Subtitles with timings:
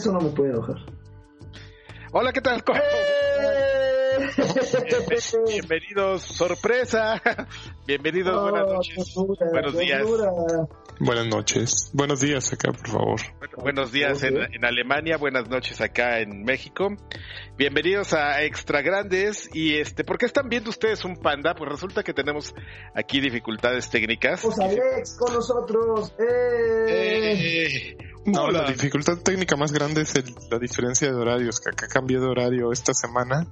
[0.00, 0.76] Eso no me puede enojar.
[2.12, 2.64] Hola, ¿qué tal?
[2.74, 3.40] ¡Eh!
[5.46, 7.20] Bienvenidos, sorpresa.
[7.86, 9.14] Bienvenidos, buenas noches.
[9.14, 9.98] ternura, Buenos días.
[9.98, 10.30] ternura.
[11.00, 11.90] Buenas noches.
[11.92, 13.20] Buenos días acá, por favor.
[13.38, 16.88] Bueno, buenos días en, en Alemania, buenas noches acá en México.
[17.58, 19.50] Bienvenidos a Extra Grandes.
[19.52, 21.54] Y este, ¿por qué están viendo ustedes un panda?
[21.54, 22.54] Pues resulta que tenemos
[22.94, 24.40] aquí dificultades técnicas.
[24.40, 26.14] Pues Alex con nosotros.
[26.18, 27.96] ¡Eh!
[27.96, 28.62] Eh, No, hola.
[28.62, 32.26] la dificultad técnica más grande es el- la diferencia de horarios, que acá cambié de
[32.26, 33.46] horario esta semana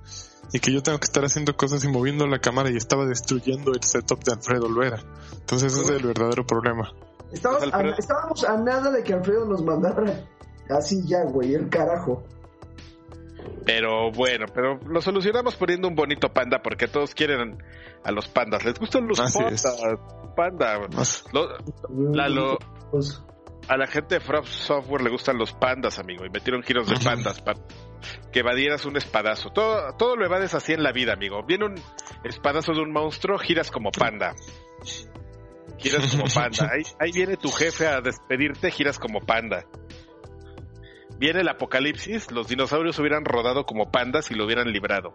[0.53, 3.73] y que yo tengo que estar haciendo cosas y moviendo la cámara y estaba destruyendo
[3.73, 4.99] el setup de Alfredo Olvera.
[5.41, 6.93] Entonces ese es el verdadero problema.
[7.33, 7.95] Estábamos, Pues, Alfredo.
[7.95, 10.25] a, estábamos a nada de que Alfredo nos mandara
[10.71, 12.23] así ya, güey, el carajo.
[13.65, 17.63] Pero bueno, pero lo solucionamos poniendo un bonito panda porque todos quieren
[18.05, 18.65] a los pandas.
[18.65, 19.65] Les gustan los Así pandas.
[19.65, 19.73] es.
[20.37, 20.79] Panda.
[21.33, 22.59] Lo- Lalo,
[22.91, 23.23] Pues,
[23.69, 26.97] a la gente de From Software le gustan los pandas, amigo, y metieron giros de
[26.97, 27.61] pandas para
[28.33, 29.51] que evadieras un espadazo.
[29.51, 31.43] Todo, todo lo evades así en la vida, amigo.
[31.47, 31.75] Viene un
[32.25, 34.35] espadazo de un monstruo, giras como panda.
[35.79, 36.71] Giras como panda.
[36.73, 39.65] Ahí, ahí viene tu jefe a despedirte, giras como panda.
[41.19, 45.13] Viene el apocalipsis, los dinosaurios hubieran rodado como pandas y lo hubieran librado.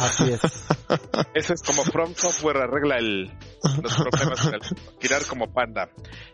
[0.00, 0.40] Así es.
[1.34, 3.30] Eso es como From Software arregla el,
[3.82, 4.60] los problemas el-
[4.98, 5.90] girar como panda.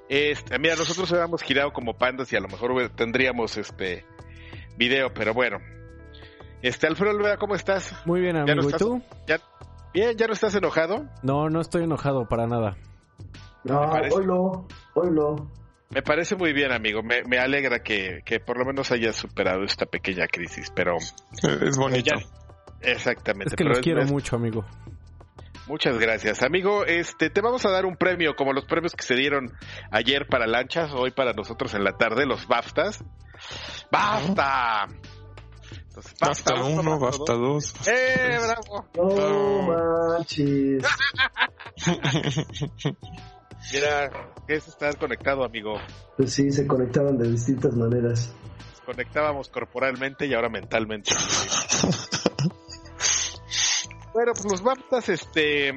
[0.08, 4.06] Este, mira, nosotros hubiéramos girado como pandas y a lo mejor tendríamos este
[4.76, 5.58] video, pero bueno.
[6.62, 7.92] Este Alfredo Olvera, ¿cómo estás?
[8.06, 8.70] Muy bien, Ya no amigo.
[8.70, 9.02] ¿Y tú?
[9.92, 11.06] Bien, ¿ya no estás enojado?
[11.22, 12.76] No, no estoy enojado para nada.
[13.64, 13.80] no,
[14.12, 14.66] oílo.
[15.90, 17.02] Me parece muy bien, amigo.
[17.02, 21.76] Me, me alegra que, que por lo menos hayas superado esta pequeña crisis, pero Es
[21.76, 22.10] bonito.
[22.16, 22.26] ya-
[22.90, 23.46] exactamente.
[23.48, 24.64] Es que pero los quiero es- mucho, amigo.
[25.68, 26.84] Muchas gracias, amigo.
[26.84, 29.52] Este, te vamos a dar un premio como los premios que se dieron
[29.90, 33.02] ayer para lanchas, hoy para nosotros en la tarde, los BAFTAs.
[33.90, 34.86] ¡Basta!
[35.88, 37.72] Entonces, Basta uno, basta dos.
[37.74, 37.88] dos.
[37.88, 38.86] ¡Eh, bravo!
[38.94, 39.62] No
[40.16, 40.84] manches.
[43.72, 44.10] Mira,
[44.46, 45.74] que es estar conectado, amigo.
[46.16, 48.32] Pues sí, se conectaban de distintas maneras.
[48.70, 51.10] Nos conectábamos corporalmente y ahora mentalmente.
[54.14, 55.70] bueno, pues los BAFTAs, este,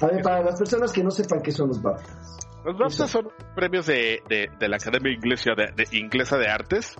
[0.00, 2.38] A ver, para las personas que no sepan qué son los BAFTAs.
[2.64, 6.96] Los BAFTA son premios de, de, de la Academia Inglesa de, de- Inglesa de Artes.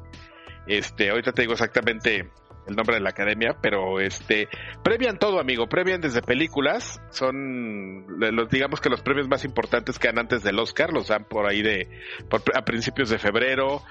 [0.67, 2.31] Este, ahorita te digo exactamente
[2.69, 4.49] el nombre de la academia, pero este
[4.85, 10.09] premian todo, amigo, premian desde películas, son los digamos que los premios más importantes que
[10.09, 11.89] dan antes del Oscar, los dan por ahí de
[12.29, 13.83] por- a principios de febrero,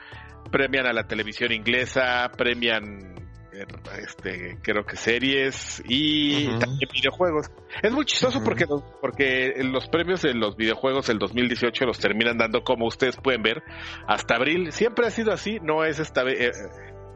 [0.52, 3.16] premian a la televisión inglesa, premian
[3.54, 3.66] eh,
[4.04, 7.48] este creo que series y también videojuegos.
[7.82, 12.38] Es muy chistoso porque los, porque los premios de los videojuegos del 2018 los terminan
[12.38, 13.64] dando como ustedes pueden ver
[14.08, 14.72] hasta abril.
[14.72, 16.52] Siempre ha sido así, no es esta vez eh,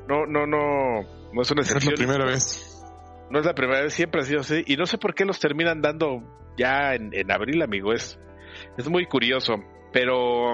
[0.07, 2.83] no no no no es una Es la primera vez.
[3.29, 4.63] No es la primera vez, siempre ha sido así.
[4.65, 6.21] Y no sé por qué los terminan dando
[6.57, 8.19] ya en, en abril, amigo, es
[8.77, 9.55] es muy curioso,
[9.93, 10.53] pero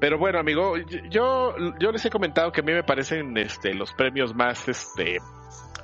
[0.00, 0.74] pero bueno, amigo,
[1.10, 5.18] yo yo les he comentado que a mí me parecen este los premios más este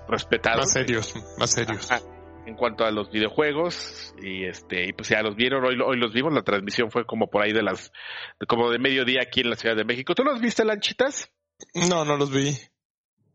[0.08, 0.64] respetados.
[0.64, 1.90] Más serios, más serios.
[1.90, 2.02] Ajá,
[2.46, 5.64] en cuanto a los videojuegos y este y pues ya los vieron.
[5.64, 6.32] Hoy hoy los vimos.
[6.32, 7.92] La transmisión fue como por ahí de las
[8.48, 10.14] como de mediodía aquí en la Ciudad de México.
[10.14, 11.30] Tú los viste lanchitas
[11.88, 12.56] No, no los vi.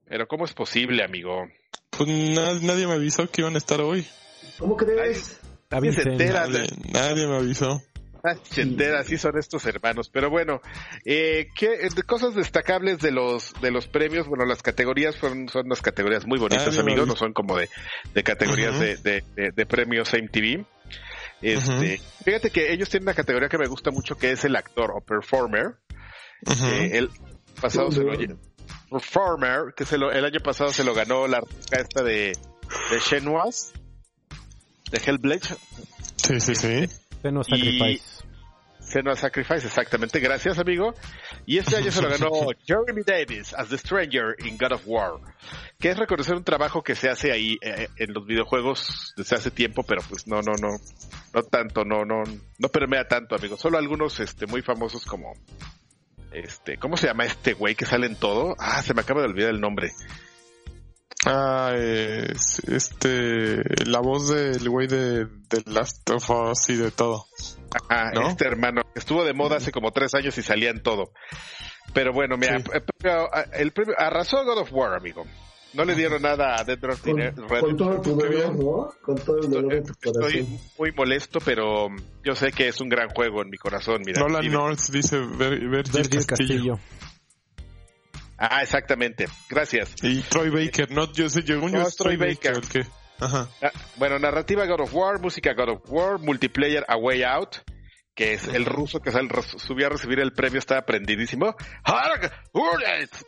[0.08, 1.48] Pero cómo es posible amigo
[1.90, 4.06] Pues na- nadie me avisó que iban a estar hoy.
[4.60, 5.40] ¿Cómo crees?
[5.72, 6.48] Nadie se entera.
[6.48, 7.82] Nadie, nadie me avisó.
[8.26, 10.62] Ah, se entera, así son estos hermanos pero bueno
[11.04, 15.66] eh, ¿qué, de cosas destacables de los de los premios bueno las categorías son son
[15.66, 17.68] unas categorías muy bonitas Nadie amigos no son como de,
[18.14, 18.82] de categorías Ujú.
[18.84, 20.64] de, de, de- de premios MTV
[21.42, 24.92] este fíjate que ellos tienen una categoría que me gusta mucho que es el actor
[24.96, 25.76] o performer.
[26.46, 27.10] Eh, el
[27.60, 28.14] pasado se lo
[28.90, 32.38] Performer, que se lo, el año pasado se lo ganó la artista esta de,
[32.92, 33.74] de Shenwas,
[34.92, 35.58] de Hellblade,
[36.24, 36.88] Sí, sí, sí.
[37.22, 38.24] Senua Sacrifice.
[38.80, 40.94] Senua Sacrifice, exactamente, gracias amigo.
[41.46, 42.30] Y este año se lo ganó
[42.66, 45.20] Jeremy Davis as The Stranger in God of War,
[45.80, 49.52] que es reconocer un trabajo que se hace ahí eh, en los videojuegos desde hace
[49.52, 50.78] tiempo, pero pues no, no, no,
[51.34, 52.24] no tanto, no, no,
[52.58, 53.58] no permea tanto, amigo.
[53.58, 55.34] Solo algunos, este, muy famosos como,
[56.34, 58.56] este, ¿cómo se llama este güey que sale en todo?
[58.60, 59.92] Ah, se me acaba de olvidar el nombre.
[61.26, 67.26] Ah, es, este, la voz del güey de, de Last of Us y de todo.
[67.90, 68.28] Ajá, ¿No?
[68.28, 71.14] este hermano estuvo de moda hace como tres años y salía en todo.
[71.94, 72.66] Pero bueno, mira, Sí.
[72.74, 75.26] el, premio, el premio arrasó God of War, amigo.
[75.74, 77.48] No le dieron nada a Dead Con, Redemption.
[77.48, 78.94] con todo tu dolor, ¿no?
[79.02, 80.60] Con todo el dolor de tu Estoy corazón.
[80.78, 81.88] muy molesto, pero
[82.24, 84.02] yo sé que es un gran juego en mi corazón.
[84.06, 86.26] Mira, Nolan North dice Ver, Castillo.
[86.28, 86.80] Castillo.
[88.38, 89.28] Ah, exactamente.
[89.50, 89.96] Gracias.
[90.02, 92.56] Y Troy Baker, no, yo sé, yo, No, yo es Troy Baker.
[92.56, 92.86] el que,
[93.20, 93.48] ajá.
[93.62, 97.58] Ah, Bueno, narrativa God of War, música God of War, multiplayer A Way Out,
[98.16, 101.56] que es el ruso que sal- subió a recibir el premio, está aprendidísimo.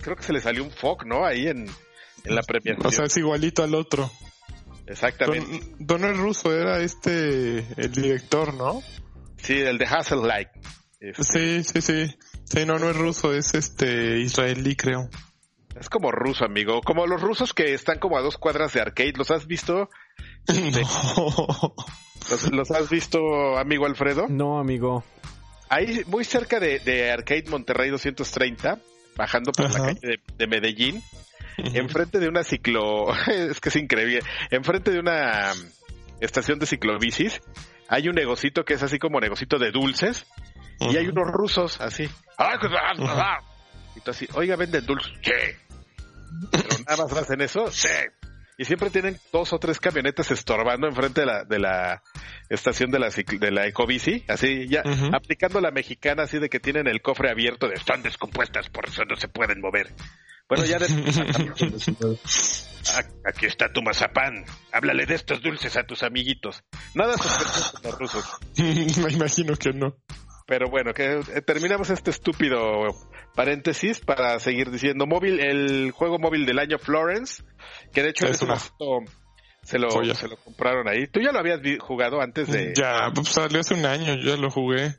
[0.01, 1.25] Creo que se le salió un fuck, ¿no?
[1.25, 1.65] Ahí en,
[2.25, 2.85] en la premiación.
[2.85, 4.11] O sea, es igualito al otro.
[4.87, 5.65] Exactamente.
[5.79, 8.81] Don, Don el ruso era este, el director, ¿no?
[9.37, 10.51] Sí, el de Hustle Like.
[10.99, 12.17] Este, Sí, sí, sí.
[12.45, 15.09] Sí, no, no es ruso, es este israelí, creo.
[15.79, 16.81] Es como ruso, amigo.
[16.81, 19.13] Como los rusos que están como a dos cuadras de arcade.
[19.17, 19.89] ¿Los has visto?
[20.47, 21.73] No.
[22.29, 24.27] ¿Los, los has visto, amigo Alfredo?
[24.27, 25.03] No, amigo.
[25.69, 28.79] Ahí, muy cerca de, de Arcade Monterrey 230,
[29.15, 31.03] bajando por la calle de, de Medellín,
[31.73, 33.07] enfrente de una ciclo...
[33.27, 34.19] es que es increíble.
[34.51, 35.51] Enfrente de una
[36.19, 37.41] estación de ciclobicis,
[37.87, 40.25] hay un negocito que es así como negocito de dulces,
[40.79, 42.09] y hay unos rusos así.
[43.95, 45.13] Y tú así, oiga, venden dulces.
[45.23, 45.31] Sí.
[46.51, 47.71] Pero nada más hacen eso.
[47.71, 47.89] Sí.
[48.57, 52.01] Y siempre tienen dos o tres camionetas estorbando enfrente de la, de la
[52.49, 54.81] estación de la, de la ecobici, así ya
[55.11, 59.03] aplicando la mexicana así de que tienen el cofre abierto de están descompuestas, por eso
[59.03, 59.93] no se pueden mover.
[60.47, 60.85] Bueno, ya de-
[62.95, 66.63] a- aquí está tu mazapán, háblale de estos dulces a tus amiguitos.
[66.93, 68.25] Nada sospechoso con los rusos.
[68.57, 69.95] Me imagino que no.
[70.47, 72.61] Pero bueno, que eh, terminamos este estúpido
[73.33, 77.43] paréntesis para seguir diciendo móvil, el juego móvil del año Florence,
[77.91, 79.11] que de hecho en Es ese una momento
[79.63, 81.07] se lo, se lo compraron ahí.
[81.07, 82.73] Tú ya lo habías jugado antes de...
[82.77, 84.93] Ya, pues salió hace un año, yo ya lo jugué.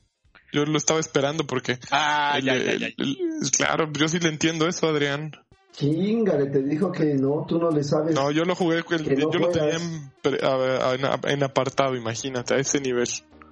[0.57, 1.79] Yo lo estaba esperando porque...
[1.91, 2.87] Ah, el- ya, ya, el- ya.
[2.97, 5.33] el- claro, yo sí le entiendo eso, Adrián.
[5.73, 8.15] Chingale, te dijo que no, tú no le sabes.
[8.15, 12.81] No, yo lo jugué, el- Que no yo lo tenía en, apartado, imagínate, a ese
[12.81, 13.07] nivel.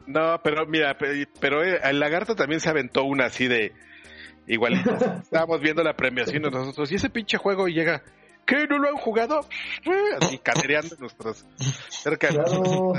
[0.06, 3.72] No, pero mira, pe- pero eh, el lagarto también se aventó una así de
[4.46, 4.90] igualito.
[5.22, 8.02] Estábamos viendo la premiación de nosotros y ese pinche juego llega.
[8.46, 8.66] ¿Qué?
[8.66, 9.40] ¿No lo han jugado?
[10.20, 11.44] Así catereando nuestros
[11.88, 12.92] cerca de Claro.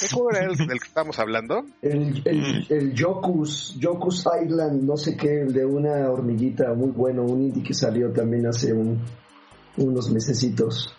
[0.00, 1.64] ¿Qué juego era el del que estábamos hablando?
[1.80, 7.22] El, el, el Yokus, Yokus Island, no sé qué, el de una hormiguita muy bueno,
[7.22, 9.00] un indie que salió también hace un,
[9.76, 10.92] unos mesecitos.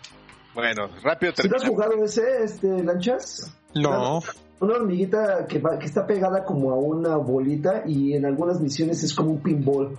[0.54, 3.54] Bueno, rápido ¿Sí has jugado ese, este, Lanchas?
[3.74, 4.20] No,
[4.60, 9.02] Una hormiguita que, va, que está pegada como a una bolita y en algunas misiones
[9.04, 9.98] es como un pinball.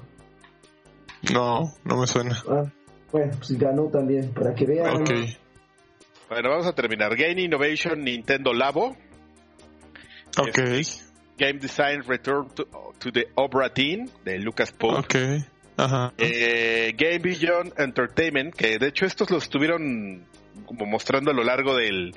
[1.31, 2.37] no, no me suena.
[2.49, 2.63] Ah,
[3.11, 5.01] bueno, pues ganó también, para que vean.
[5.01, 5.11] Ok.
[6.29, 7.15] Bueno, vamos a terminar.
[7.15, 8.95] Game Innovation Nintendo Labo.
[10.37, 10.59] Ok,
[11.37, 12.65] Game Design Return to,
[12.99, 14.99] to the Obra Dinn de Lucas Pope.
[14.99, 15.45] ok.
[15.77, 16.13] Ajá.
[16.17, 20.27] Eh, Game Beyond Entertainment, que de hecho estos los estuvieron
[20.65, 22.13] como mostrando a lo largo del,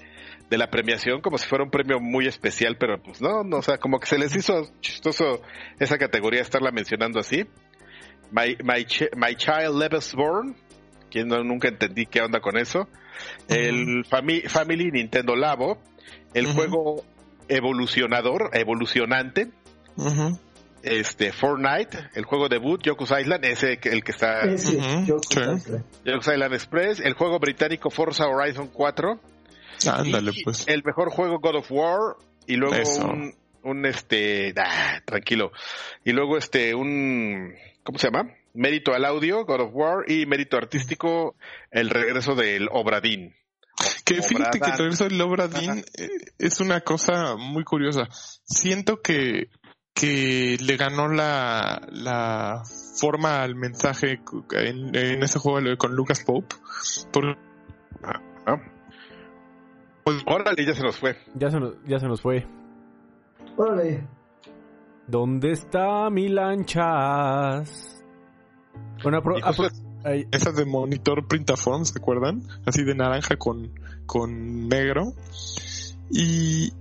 [0.50, 3.62] de la premiación, como si fuera un premio muy especial, pero pues no, no, o
[3.62, 5.42] sea, como que se les hizo chistoso
[5.78, 7.46] esa categoría estarla mencionando así.
[8.32, 8.84] My, My,
[9.16, 10.56] My Child Lives Born,
[11.08, 12.88] que no, nunca entendí qué onda con eso.
[13.48, 15.78] El Fami- Family Nintendo Labo,
[16.34, 17.04] el juego
[17.48, 19.48] evolucionador, evolucionante,
[20.82, 25.30] este Fortnite, el juego debut, Yoku's Island, ese el que está Ese, Yokus.
[25.36, 25.84] Island.
[26.04, 29.20] Yoku's Island Express, el juego británico Forza Horizon 4,
[29.92, 30.66] Ándale, y pues.
[30.66, 32.16] el mejor juego God of War
[32.46, 33.04] y luego Eso.
[33.06, 35.52] un un este, ah, tranquilo.
[36.04, 37.54] Y luego este un
[37.84, 38.28] ¿cómo se llama?
[38.54, 41.36] Mérito al audio, God of War y mérito artístico,
[41.70, 43.34] el regreso del Obradín.
[44.04, 44.78] Que fíjate que el Obradán.
[44.78, 48.08] regreso del Obra Dinn eh, es una cosa muy curiosa.
[48.44, 49.48] Siento que,
[49.94, 52.62] que le ganó la, la
[53.00, 54.20] forma al mensaje
[54.52, 56.54] en, en ese juego con Lucas Pope.
[60.04, 61.16] Pues, Órale, ya se nos fue.
[61.34, 62.46] Ya se nos, ya se nos fue.
[63.56, 64.06] Órale.
[65.06, 67.91] ¿Dónde está mi lanchas?
[69.02, 69.40] Bueno, apro-
[70.32, 72.42] esas de monitor printafón, ¿se acuerdan?
[72.66, 73.70] Así de naranja con,
[74.06, 75.12] con negro.
[76.10, 76.72] Y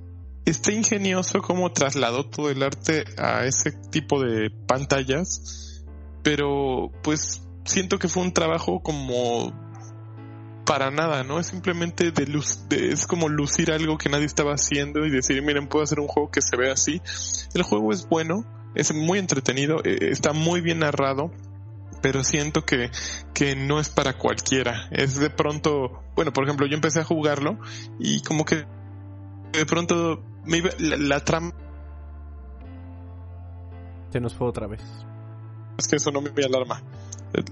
[0.46, 5.84] está ingenioso cómo trasladó todo el arte a ese tipo de pantallas,
[6.24, 9.54] pero pues siento que fue un trabajo como
[10.66, 11.40] para nada, ¿no?
[11.40, 15.42] Es simplemente de luz, de- es como lucir algo que nadie estaba haciendo y decir,
[15.44, 17.02] miren, puedo hacer un juego que se ve así.
[17.54, 18.46] El juego es bueno,
[18.76, 21.32] es muy entretenido, eh, está muy bien narrado,
[22.02, 22.92] pero siento que,
[23.34, 24.88] que no es para cualquiera.
[24.92, 27.60] Es de pronto, bueno, por ejemplo, yo empecé a jugarlo
[28.00, 28.66] y como que
[29.54, 31.54] de pronto me iba, la, la trama
[34.12, 34.82] se nos fue otra vez.
[35.78, 36.84] es que eso no me alarma.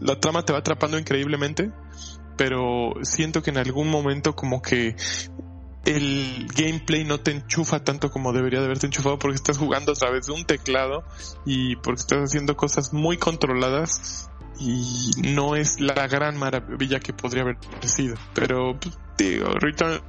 [0.02, 1.72] La trama te va atrapando increíblemente,
[2.36, 4.96] pero siento que en algún momento como que
[5.86, 9.96] el gameplay no te enchufa tanto como debería de haberte enchufado porque estás jugando a
[9.96, 11.04] través de un teclado
[11.46, 14.29] y porque estás haciendo cosas muy controladas
[14.60, 18.16] y no es la gran maravilla que podría haber sido.
[18.34, 20.02] Pero, pues, digo, ahorita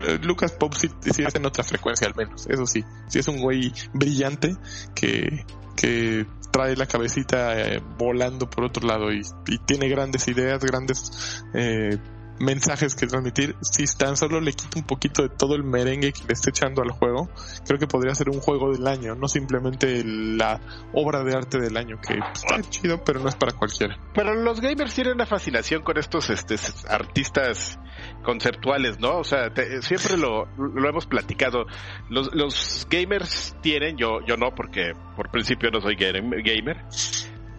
[0.00, 2.84] eh, Lucas Pop sí, sí es en otra frecuencia al menos, eso sí.
[3.08, 4.56] Sí es un güey brillante
[4.94, 5.44] que,
[5.76, 11.42] que trae la cabecita eh, volando por otro lado y, y tiene grandes ideas, grandes
[11.54, 11.98] eh,
[12.40, 13.56] mensajes que transmitir.
[13.60, 16.82] Si tan solo le quita un poquito de todo el merengue que le está echando
[16.82, 17.28] al juego,
[17.66, 20.60] creo que podría ser un juego del año, no simplemente la
[20.92, 23.98] obra de arte del año, que está chido, pero no es para cualquiera.
[24.14, 26.56] Pero los gamers tienen una fascinación con estos este,
[26.88, 27.78] artistas
[28.24, 29.18] conceptuales, ¿no?
[29.18, 31.66] O sea, te- siempre lo, lo hemos platicado.
[32.08, 36.84] Los, los gamers tienen, yo, yo no, porque por principio no soy game- gamer.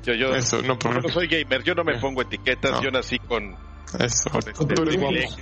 [0.04, 2.82] Yo, yo, Eso, no, yo por no soy gamer, yo no me pongo etiquetas, No.
[2.84, 3.56] yo nací con,
[4.00, 4.30] eso.
[4.30, 5.38] con, este, privilegios,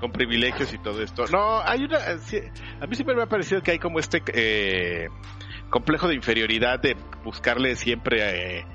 [0.00, 1.24] con privilegios y todo esto.
[1.30, 5.08] No, hay una, eh, a mí siempre me ha parecido que hay como este eh,
[5.70, 8.66] complejo de inferioridad de buscarle siempre eh,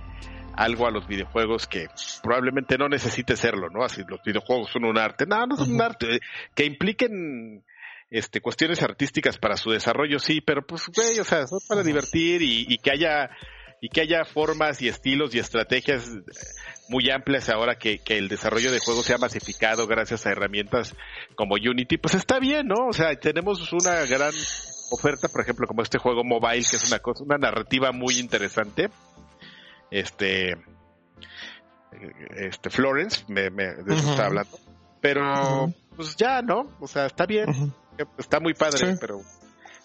[0.56, 1.88] algo a los videojuegos que
[2.22, 3.84] probablemente no necesite serlo, ¿no?
[3.84, 5.26] Así los videojuegos son un arte.
[5.26, 6.16] No, no son un arte.
[6.16, 6.20] eh,
[6.54, 7.64] Que impliquen
[8.10, 12.42] este cuestiones artísticas para su desarrollo, sí, pero pues, güey, o sea, son para divertir
[12.42, 13.30] y, y que haya
[13.82, 16.22] y que haya formas y estilos y estrategias eh,
[16.90, 20.96] muy amplias ahora que, que el desarrollo de juegos sea masificado gracias a herramientas
[21.36, 22.88] como Unity, pues está bien, ¿no?
[22.90, 24.34] O sea, tenemos una gran
[24.92, 28.90] oferta, por ejemplo, como este juego mobile, que es una cosa, una narrativa muy interesante.
[29.92, 30.58] Este,
[32.36, 34.58] este Florence, me, me- de eso está hablando.
[35.02, 36.72] Pero, pues ya, ¿no?
[36.80, 37.74] O sea, está bien,
[38.18, 38.98] está muy padre, Sí.
[39.00, 39.22] pero,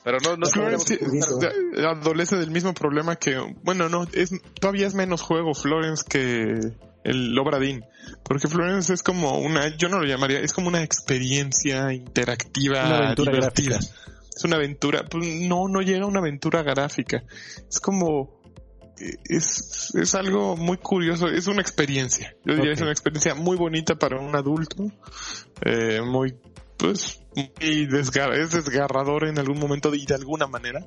[0.05, 4.31] pero no, no Florence eh, adolece del mismo problema que, bueno, no, es
[4.61, 6.61] todavía es menos juego Florence que
[7.05, 7.85] el Obradín,
[8.23, 12.99] porque Florence es como una, yo no lo llamaría, es como una experiencia interactiva Una
[12.99, 13.77] aventura divertida.
[13.79, 13.95] gráfica.
[14.37, 17.23] Es una aventura, pues no, no llega a una aventura gráfica.
[17.69, 18.41] Es como,
[19.29, 22.35] es, es algo muy curioso, es una experiencia.
[22.45, 22.77] Yo diría Ok.
[22.77, 24.87] es una experiencia muy bonita para un adulto,
[25.65, 26.35] eh, muy,
[26.89, 30.81] pues, muy desgar es desgarrador en algún momento y de alguna manera.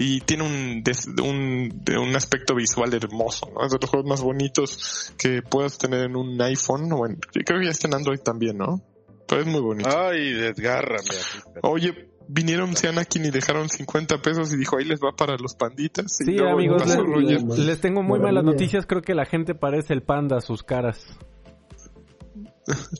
[0.00, 3.66] Y tiene un, des- un, de un aspecto visual hermoso, ¿no?
[3.66, 7.58] Es de los juegos más bonitos que puedas tener en un iPhone, o en, creo
[7.58, 8.80] que ya está en Android también, ¿no?
[9.26, 9.90] Pero es muy bonito.
[9.90, 10.98] Ay, desgárrame.
[11.08, 11.38] así.
[11.62, 16.16] Oye, vinieron Anakin y dejaron 50 pesos y dijo, ahí les va para los panditas.
[16.16, 17.42] Sí, amigos, les- Roger.
[17.42, 18.86] les- Les tengo muy malas noticias.
[18.86, 21.04] Creo que la gente parece el panda a sus caras.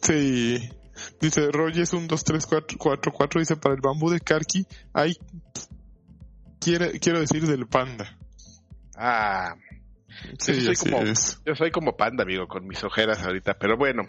[0.02, 0.68] Sí.
[1.20, 3.40] Dice, Roger es un 2, 3, 4, 4, 4.
[3.40, 5.16] Dice, para el bambú de Karki hay...
[6.60, 8.16] Quiere, quiero decir del panda.
[8.96, 9.54] Ah,
[10.40, 14.02] Sí, Yo soy como- yo soy como panda, amigo, con mis ojeras ahorita, pero bueno,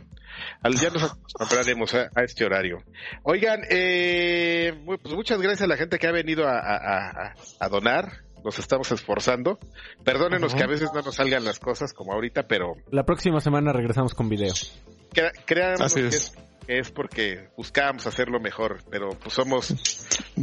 [0.63, 2.77] al, ya nos acostumbraremos a, a este horario.
[3.21, 7.69] Oigan, eh, pues muchas gracias a la gente que ha venido a, a- a- a
[7.69, 8.23] donar.
[8.43, 9.59] Nos estamos esforzando.
[10.03, 13.71] Perdónenos que a veces no nos salgan las cosas como ahorita, pero La próxima semana
[13.71, 14.53] regresamos con video.
[15.13, 16.33] crea- créanos Así que es.
[16.69, 19.67] Es, que es porque buscábamos hacerlo mejor, pero pues somos,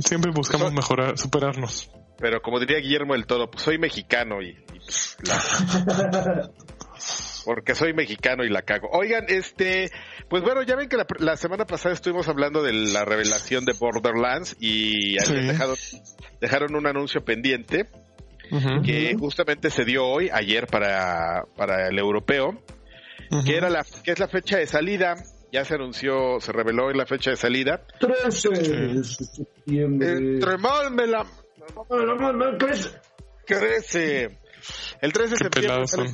[0.05, 1.91] Siempre buscamos Soy- mejorar, superarnos.
[2.19, 6.51] pero como diría Guillermo del Todo, pues soy mexicano y, y, pues, la-
[7.45, 8.89] porque soy mexicano y la cago.
[8.93, 9.91] Oigan, este,
[10.29, 13.73] pues bueno, ya ven que la, la semana pasada estuvimos hablando de la revelación de
[13.79, 15.49] Borderlands y habían Sí.
[15.49, 15.75] dejado,
[16.41, 17.87] dejaron un anuncio pendiente
[18.85, 22.61] que justamente se dio hoy, ayer para, para el europeo,
[23.45, 25.15] que era la, que es la fecha de salida.
[25.53, 27.87] Ya se anunció, se reveló hoy la fecha de salida.
[28.01, 30.09] 13 de septiembre.
[30.13, 31.25] Entre mal me la
[31.89, 32.91] No, no, no, crece.
[33.47, 34.39] crece.
[35.01, 36.11] El 3 de septiembre sale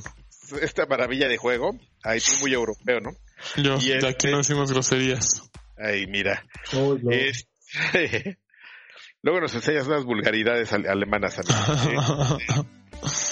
[0.60, 1.70] esta maravilla de juego.
[2.04, 3.10] Ahí tú muy europeo, ¿no?
[3.56, 5.42] Yo, Y de este- aquí no decimos groserías.
[5.78, 6.44] Ay, mira.
[6.74, 7.10] Oh, no.
[7.10, 8.38] Este-
[9.22, 11.38] Luego nos enseñas unas vulgaridades ale- alemanas.
[11.38, 12.38] amigo.
[12.38, 12.62] Eh,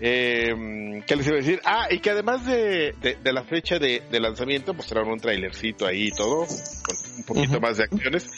[0.00, 1.60] ¿Qué les iba a decir?
[1.64, 5.86] Ah, y que además de, de, de la fecha de, de lanzamiento, mostraron un trailercito
[5.86, 8.28] ahí y todo, con un poquito más de acciones.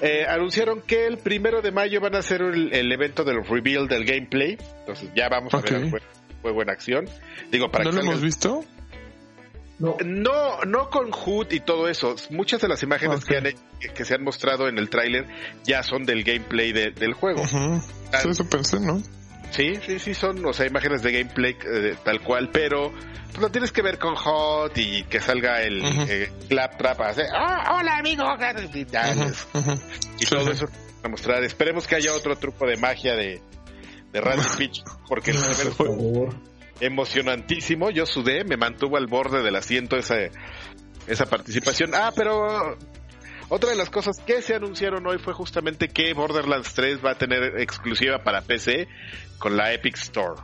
[0.00, 3.86] Eh, anunciaron que el primero de mayo van a hacer el, el evento del reveal
[3.88, 4.56] del gameplay.
[4.80, 6.02] Entonces ya vamos a ver el jue-
[6.42, 7.08] juego en acción.
[7.50, 8.64] Digo, para ¿No que lo hemos visto?
[9.78, 9.96] No.
[10.04, 12.14] no, no con HUD y todo eso.
[12.30, 15.26] Muchas de las imágenes que, han, hecho- que, que se han mostrado en el tráiler
[15.64, 17.44] ya son del gameplay de- del juego.
[18.22, 19.02] Sí, eso pensé, ¿no?
[19.54, 22.90] Sí, sí, sí, son, o sea, imágenes de gameplay eh, tal cual, pero
[23.28, 26.02] pues lo tienes que ver con HUD y que salga el Ujú.
[26.08, 28.24] eh, clap trap, así, "Ah, hola amigo,
[29.54, 29.80] Ujú, ujú.
[30.20, 30.66] y todo eso
[31.04, 31.44] a mostrar.
[31.44, 33.40] Esperemos que haya otro truco de magia de,
[34.12, 35.36] de Randy Pitch, porque el
[35.76, 36.34] Por favor.
[36.80, 37.90] emocionantísimo.
[37.90, 40.16] Yo sudé, me mantuvo al borde del asiento esa,
[41.06, 41.90] esa participación.
[41.94, 42.76] Ah, pero
[43.54, 47.14] otra de las cosas que se anunciaron hoy fue justamente que Borderlands 3 va a
[47.18, 48.88] tener exclusiva para PC
[49.38, 50.40] con la Epic Store.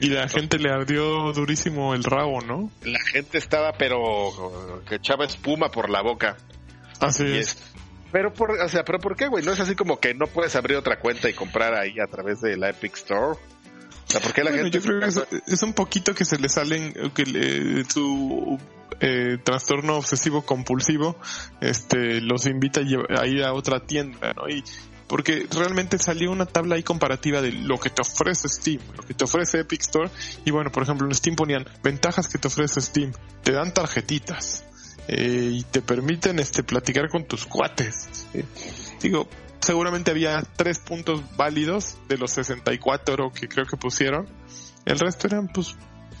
[0.00, 2.70] Y la gente le ardió durísimo el rabo, ¿no?
[2.84, 6.36] La gente estaba, pero que echaba espuma por la boca.
[7.00, 7.48] Así es.
[7.56, 7.72] es-
[8.12, 9.44] Pero por, o sea, pero ¿por qué, güey?
[9.44, 12.40] No es así como que no puedes abrir otra cuenta y comprar ahí a través
[12.40, 13.38] de la Epic Store.
[14.08, 16.24] O sea, ¿por qué la Bueno, gente yo creo que es, es un poquito que
[16.24, 18.58] se le salen que le- su
[19.00, 21.16] eh, trastorno obsesivo compulsivo
[21.60, 24.48] este los invita a ir a otra tienda, ¿no?
[24.48, 24.64] Y
[25.06, 29.14] porque realmente salió una tabla ahí comparativa de lo que te ofrece Steam, lo que
[29.14, 30.10] te ofrece Epic Store
[30.44, 33.12] y bueno, por ejemplo en Steam ponían ventajas que te ofrece Steam,
[33.42, 34.64] te dan tarjetitas
[35.06, 38.26] eh, y te permiten este platicar con tus cuates.
[38.34, 38.44] Eh,
[39.00, 39.28] digo,
[39.60, 44.28] seguramente había tres puntos válidos de los 64 que creo que pusieron.
[44.84, 45.76] El resto eran pues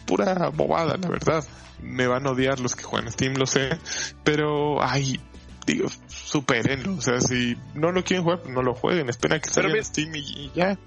[0.06, 1.44] pura bobada, la verdad.
[1.80, 3.78] Me van a odiar los que juegan Steam, lo sé.
[4.24, 5.20] Pero, ay,
[5.66, 6.94] digo, supérenlo.
[6.94, 9.08] O sea, si no lo quieren jugar, pues no lo jueguen.
[9.08, 10.78] Espera que salga en Steam y, y ya.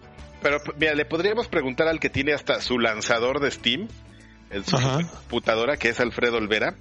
[0.42, 3.88] Pero mira, le podríamos preguntar al que tiene hasta su lanzador de Steam
[4.50, 4.98] en su Ajá.
[4.98, 6.76] computadora, que es Alfredo Olvera,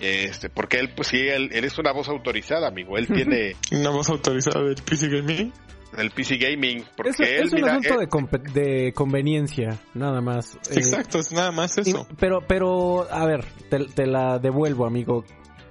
[0.00, 2.96] Este, porque él, pues sí, él, él es una voz autorizada, amigo.
[2.98, 5.52] Él tiene Una voz autorizada del PC Gaming.
[5.98, 10.54] el PC Gaming, porque Es, él, es un mira, asunto él- de, conveniencia, nada más.
[10.70, 12.06] Eh, Exacto, es nada más y- eso.
[12.18, 15.24] pero, pero, a ver, te, te la devuelvo, amigo.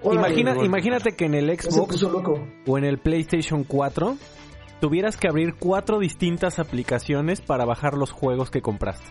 [0.04, 2.44] Imagina, imagínate que en el Xbox loco.
[2.66, 4.18] o en el PlayStation 4
[4.80, 9.06] tuvieras que abrir cuatro distintas aplicaciones para bajar los juegos que compraste.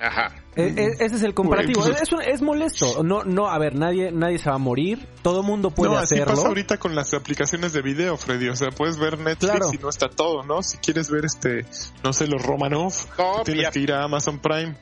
[0.00, 0.34] Ajá.
[0.56, 1.82] E- e- ese es el comparativo.
[1.82, 3.02] Pues- es, un- es molesto.
[3.02, 5.06] No, no, a ver, nadie, nadie se va a morir.
[5.22, 6.34] Todo mundo puede no, así hacerlo.
[6.34, 8.48] pasa ahorita con las aplicaciones de video, Freddy.
[8.48, 9.70] O sea, puedes ver Netflix Claro.
[9.72, 10.62] y no está todo, ¿no?
[10.62, 11.64] Si quieres ver este,
[12.04, 14.76] no sé, los Romanov, No, tienes ya- que ir a Amazon Prime.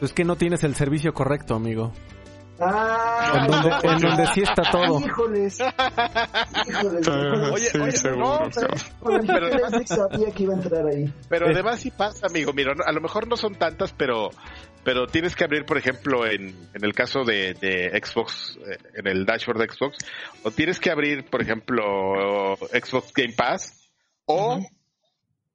[0.00, 1.92] Es que no tienes el servicio correcto, amigo.
[2.60, 5.00] Ah, En donde, en donde sí está todo.
[5.00, 5.58] Híjoles.
[6.68, 7.08] Híjoles.
[7.52, 8.40] Oye, sí, oye, seguro,
[9.02, 11.12] no, dijiste Netflix sabía que iba a entrar ahí.
[11.28, 11.52] Pero Eh.
[11.54, 12.52] además sí pasa, amigo.
[12.52, 14.30] Mira, a lo mejor no son tantas, pero
[14.84, 19.06] pero tienes que abrir, por ejemplo, en, en el caso de, de Xbox, eh, en
[19.06, 19.98] el dashboard de Xbox,
[20.44, 23.90] o tienes que abrir, por ejemplo, Xbox Game Pass
[24.24, 24.58] o.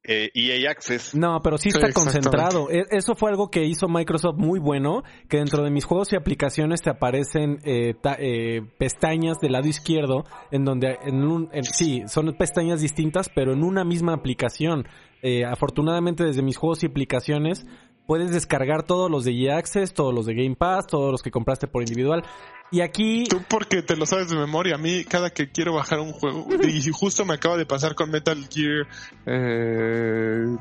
[0.04, 1.14] eh, EA Access.
[1.14, 2.70] No, pero sí está concentrado.
[2.70, 6.16] E- Eso fue algo que hizo Microsoft muy bueno, que dentro de mis juegos y
[6.16, 11.64] aplicaciones te aparecen eh, ta- eh, pestañas del lado izquierdo, en donde en un, en-
[11.64, 14.86] sí, son pestañas distintas, pero en una misma aplicación.
[15.22, 17.66] Eh, afortunadamente desde mis juegos y aplicaciones
[18.06, 21.30] puedes descargar todos los de EA Access, todos los de Game Pass, todos los que
[21.30, 22.22] compraste por individual.
[22.70, 26.00] Y aquí Tú porque te lo sabes de memoria, a mí cada que quiero bajar
[26.00, 28.86] un juego, y justo me acaba de pasar con Metal Gear,
[29.26, 30.56] eh,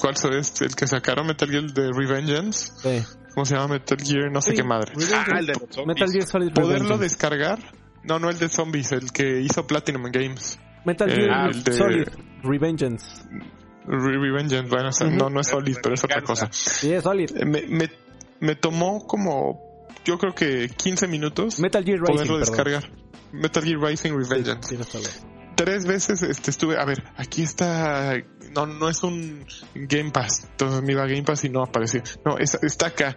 [0.00, 0.60] ¿cuál es?
[0.60, 3.74] El que sacaron Metal Gear de Revengeance, eh, ¿cómo se llama?
[3.74, 4.92] Metal Gear, no sé Sí, qué madre.
[5.14, 5.86] Ah, el de los zombies.
[5.86, 7.02] Metal Gear Solid Poderlo Revengeance.
[7.04, 7.58] descargar,
[8.04, 10.58] no, no el de zombies, el que hizo Platinum Games.
[10.84, 12.08] Metal eh, Gear el de- Solid
[12.42, 13.06] Revengeance.
[13.86, 16.48] Re- Revengeance, bueno, o sea, no, no es Solid, pero es otra cosa.
[16.50, 17.30] Sí, es Solid.
[17.36, 17.88] Eh, Me, me,
[18.40, 19.71] me tomó como,
[20.04, 22.40] yo creo que 15 minutos Metal Gear Rising, poderlo perdón.
[22.40, 22.92] descargar.
[23.32, 24.76] Metal Gear Rising Revengeance.
[24.76, 25.08] Sí,
[25.54, 28.14] tres veces este estuve, a ver, aquí está,
[28.54, 32.02] no, no es un Game Pass, entonces me iba a Game Pass y no apareció,
[32.24, 33.16] no, es- está acá,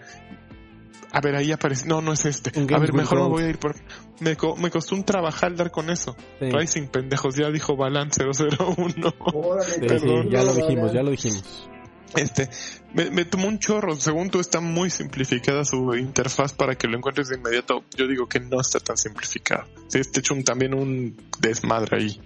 [1.12, 3.58] a ver, ahí aparece, no, no es este, a ver, mejor me voy a ir
[3.58, 3.74] por,
[4.19, 6.52] me, co- me costó un trabajar dar con eso, Sí.
[6.52, 11.12] Rising, pendejos, ya dijo Balan 001, Órale, Sí, Perdón, sí, ya lo dijimos, ya lo
[11.12, 11.69] dijimos.
[12.15, 12.50] este,
[12.95, 16.97] me, me tomó un chorro, según tú está muy simplificada su interfaz para que lo
[16.97, 20.73] encuentres de inmediato, yo digo que no está tan simplificado, sí, está hecho un, también
[20.73, 22.21] un desmadre ahí.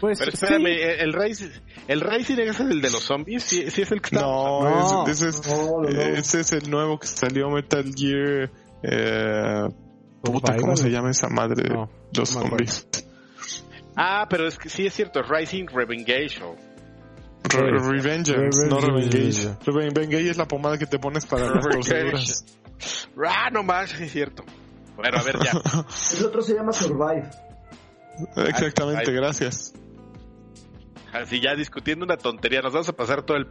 [0.00, 0.66] Pues Pero sí, espérame,
[1.00, 1.48] el Rising,
[1.88, 4.20] el Rising es el de los zombies, sí, sí es el que está.
[4.20, 5.06] No, No.
[5.08, 6.00] ese, ese es, No, no, no.
[6.00, 8.48] ese es el nuevo que salió Metal Gear.
[8.84, 9.68] Eh,
[10.22, 12.86] puta, ¿cómo se llama esa madre de No, los zombies?
[13.96, 16.54] Ah, pero es que sí es cierto, Rising Revengation.
[17.44, 17.78] Re-.
[17.78, 18.80] Revengeance, no.
[18.80, 19.56] Revengage.
[19.64, 22.44] Revengeage es la pomada que te pones para las torceduras.
[23.26, 24.44] Ah, no más, es cierto.
[24.96, 25.52] Bueno, a ver ya.
[26.18, 27.28] El otro se llama Survive.
[28.36, 29.72] Exactamente, gracias.
[31.12, 33.46] Así ya discutiendo una tontería, nos vamos a pasar todo el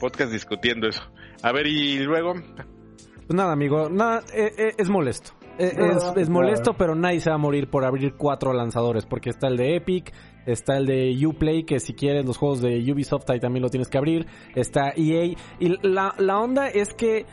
[0.00, 1.02] podcast discutiendo eso.
[1.42, 5.32] A ver, y luego, Pues nada, amigo, nada, eh, eh, es molesto.
[5.58, 6.34] Eh, No, es, es no.
[6.34, 9.76] molesto, pero nadie se va a morir por abrir cuatro lanzadores, porque está el de
[9.76, 10.12] Epic,
[10.46, 13.88] está el de Uplay, que si quieres los juegos de Ubisoft ahí también lo tienes
[13.88, 17.26] que abrir, está EA, y la, la onda es que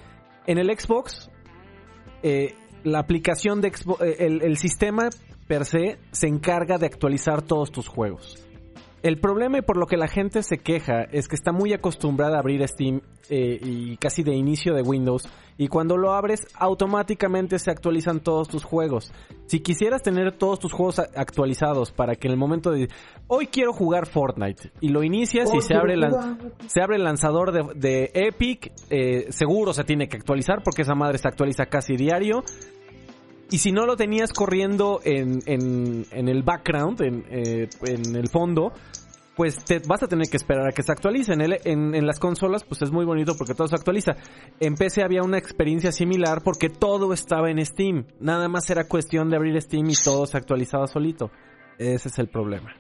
[0.47, 1.29] en el Xbox,
[2.23, 5.09] eh, la aplicación de Xbox, eh, el, el sistema
[5.47, 8.48] per se se encarga de actualizar todos tus juegos.
[9.01, 12.35] El problema y por lo que la gente se queja es que está muy acostumbrada
[12.37, 17.59] a abrir Steam eh, y casi de inicio de Windows y cuando lo abres automáticamente
[17.59, 19.11] se actualizan todos tus juegos.
[19.45, 22.87] Si quisieras tener todos tus juegos actualizados para que en el momento de
[23.27, 27.51] hoy quiero jugar Fortnite y lo inicias y se abre, la- se abre el lanzador
[27.51, 31.95] de, de Epic, eh, seguro se tiene que actualizar porque esa madre se actualiza casi
[31.95, 32.43] diario.
[33.51, 38.27] Y si no lo tenías corriendo en, en, en el background, en, eh, en el
[38.29, 38.71] fondo,
[39.35, 41.33] pues te vas a tener que esperar a que se actualice.
[41.33, 44.11] En, el- en, en las consolas, pues es muy bonito porque todo se actualiza.
[44.59, 48.05] En PC había una experiencia similar porque todo estaba en Steam.
[48.19, 51.31] Nada más era cuestión de abrir Steam y todo se actualizaba solito.
[51.79, 52.75] Ese es el problema.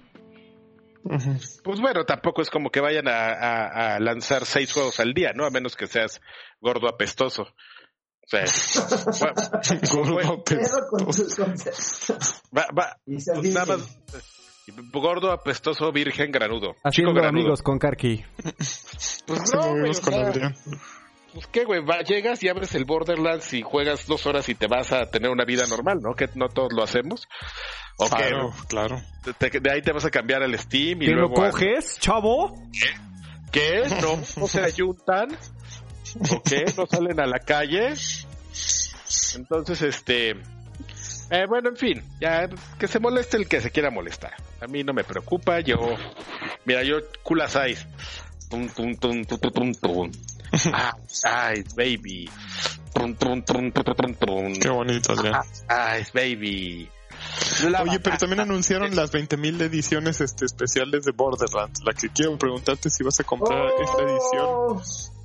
[1.63, 5.31] Pues bueno, tampoco es como que vayan a, a- a lanzar seis juegos al día,
[5.33, 5.45] ¿no?
[5.45, 6.21] A menos que seas
[6.61, 7.47] gordo apestoso.
[8.31, 9.61] O sea, va,
[9.91, 11.11] Gordo Pero con apestoso.
[11.13, 12.41] sus conceptos.
[12.55, 13.97] va, va- pues nada más,
[14.93, 16.73] gordo apestoso virgen granudo.
[16.73, 17.41] Chico Haciendo granudo.
[17.41, 18.23] amigos con Karki.
[18.43, 20.55] Pues Sí, no, güey, o con sea, Adrián.
[21.33, 24.67] pues qué, güey, va- llegas y abres el Borderlands y juegas dos horas y te
[24.67, 26.13] vas a tener una vida normal, ¿no?
[26.13, 27.27] Que no todos lo hacemos.
[27.97, 29.01] O que Claro, claro.
[29.39, 31.43] te- de ahí te vas a cambiar al Steam y ¿Que lo luego...
[31.43, 32.53] a- coges, chavo?
[33.51, 33.83] ¿Qué?
[34.01, 35.29] ¿No, no se ayuntan?
[36.31, 36.65] ¿O qué?
[36.77, 37.93] ¿No salen a la calle?
[39.35, 40.31] Entonces, este...
[40.31, 44.33] eh, bueno, en fin, ya que se moleste el que se quiera molestar.
[44.61, 45.77] A mí no me preocupa, yo...
[46.65, 47.87] Mira, yo cool as ice.
[48.49, 50.11] Tum, tum, tum, tum, tum, tum, tum.
[51.25, 52.29] Ah, baby.
[52.93, 54.53] Tum, tum, tum, tum, tum, tum.
[54.53, 55.41] Qué bonito, Adrián.
[55.69, 56.89] Ah, baby.
[57.69, 61.81] La Oye, pero también anunciaron las 20.000 ediciones este, especiales de Borderlands.
[61.83, 64.81] La que quiero preguntarte si vas a comprar esta edición.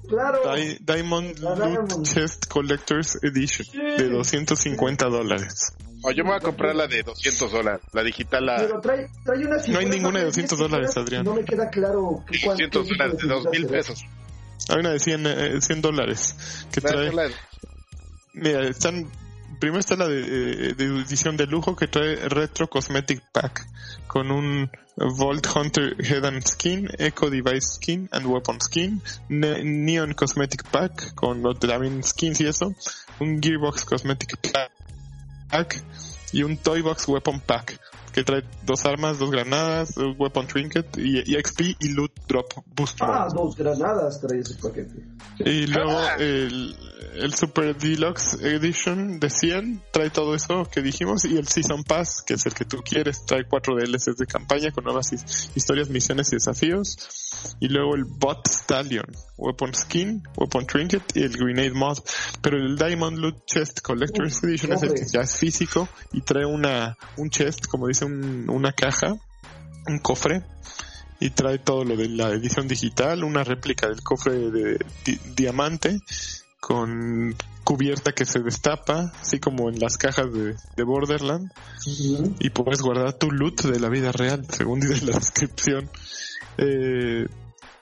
[0.08, 0.54] Claro.
[0.54, 2.06] Di- Diamond La Loot Diamond.
[2.06, 5.72] Chest Collector's Edition de 250 dólares.
[6.02, 7.80] Oh, yo me voy a comprar la de 200 dólares.
[7.92, 10.96] La digital, la Pero trae, trae una No hay ninguna de más 200 10 dólares,
[10.98, 11.24] Adrián.
[11.24, 14.04] No me queda claro qué cuánto 200 tipo dólares, de figuras 2 mil pesos.
[14.68, 16.36] Hay una de 100, eh, 100 dólares
[16.72, 17.10] que trae.
[18.34, 19.10] Mira, están.
[19.60, 23.64] Primero está la de, eh, de edición de lujo que trae Retro Cosmetic Pack
[24.14, 30.14] con un Vault Hunter Head and Skin, Echo Device Skin and Weapon Skin, Ne- Neon
[30.14, 32.72] Cosmetic Pack con los también skins y eso,
[33.18, 35.82] un Gearbox Cosmetic Pack
[36.32, 37.80] y un Toy Box Weapon Pack
[38.14, 42.46] que trae dos armas, dos granadas, un Weapon Trinket y, y XP y Loot Drop
[42.76, 43.08] Booster.
[43.10, 45.04] Ah, dos granadas trae ese paquete.
[45.40, 46.76] Y luego el,
[47.16, 52.22] el Super Deluxe Edition de 100 trae todo eso que dijimos y el Season Pass,
[52.24, 55.88] que es el que tú quieres, trae cuatro DLCs de campaña con nuevas his- historias,
[55.90, 56.96] misiones y desafíos.
[57.60, 59.04] Y luego el Bot Stallion,
[59.36, 61.98] Weapon Skin, Weapon Trinket y el Grenade Mod.
[62.40, 66.46] Pero el Diamond Loot Chest Collector's Edition es el que ya es físico y trae
[66.46, 69.16] una, un chest, como dice un- una caja,
[69.86, 70.42] un cofre
[71.20, 75.98] y trae todo lo de la edición digital, una réplica del cofre de di- diamante
[76.60, 81.50] con cubierta que se destapa, así como en las cajas de, de Borderland,
[82.40, 85.90] y puedes guardar tu loot de la vida real, según dice la descripción.
[86.58, 87.26] Eh,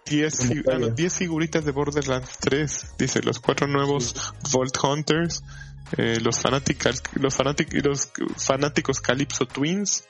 [0.07, 0.95] 10 Como fi- ah, no, talla.
[0.95, 4.15] 10 figuritas de Borderlands 3, dice los cuatro nuevos
[4.53, 5.43] Vault Hunters,
[5.97, 10.05] eh, los, fanatical, los, fanatic- los fanáticos Calypso Twins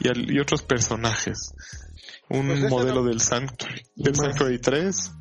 [0.00, 1.52] y, al- y otros personajes.
[2.28, 4.20] Un Pues modelo no- del Sanctuary, del Más.
[4.26, 5.12] Sanctuary 3,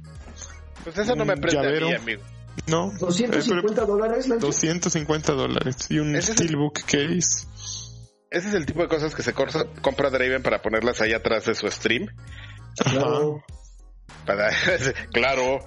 [0.83, 2.23] Pues eso no me prende a mí, amigo.
[2.67, 2.87] ¿no?
[2.87, 4.45] Eh, pero 250 dólares, Lancho.
[4.47, 7.47] 250 dólares y un Ese es el- Steelbook case.
[8.29, 11.45] Ese es el tipo de cosas que se corsa- compra Draven para ponerlas ahí atrás
[11.45, 12.07] de su stream.
[12.77, 13.43] Claro.
[14.25, 14.49] Para...
[15.13, 15.59] claro.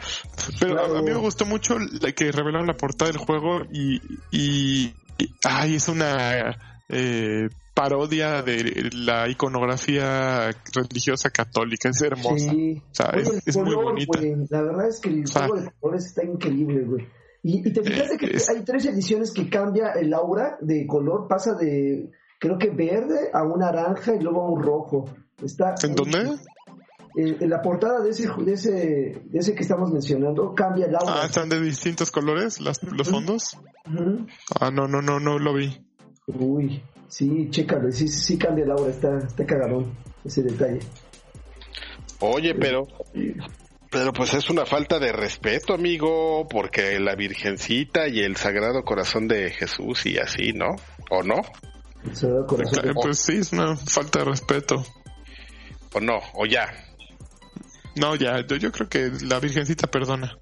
[0.61, 3.97] Pero a- a, mí me gustó mucho la que revelaron la portada del juego y,
[4.31, 6.57] y, y- ay, es una
[6.89, 12.51] eh, parodia de la iconografía religiosa católica, es hermosa.
[12.51, 12.81] Sí.
[12.91, 14.19] O sea, Oye, es, es muy color, bonita.
[14.19, 17.09] güey, La verdad es que el sea, juego de colores está increíble, güey.
[17.43, 21.27] Y, y te fijaste que es- hay tres ediciones que cambia el aura de color,
[21.29, 25.05] pasa de, creo que verde a un naranja y luego a un rojo.
[25.43, 26.31] Está ¿En dónde?
[27.17, 28.71] Eh, en la portada de ese, de ese,
[29.25, 31.23] de ese que estamos mencionando cambia el aura.
[31.23, 33.57] Ah, están de distintos colores las, los fondos.
[34.61, 35.81] Ah, no, no, no, no lo vi.
[36.27, 39.93] Uy, sí, chécalo, sí, sí cambia el aura, está, está cagadón
[40.25, 40.81] ese detalle.
[42.21, 42.87] Oye, pero...
[43.91, 49.29] Pero pues es una falta de respeto, amigo, porque la Virgencita y el Sagrado Corazón
[49.29, 50.75] de Jesús y así, ¿no?
[51.11, 51.37] ¿O no?
[52.05, 54.85] El Sagrado Corazón de- Eh, Pues sí, es una falta de respeto.
[55.93, 56.19] ¿O no?
[56.35, 56.73] ¿O ya?
[57.97, 60.37] No, ya, yo, creo que la Virgencita perdona.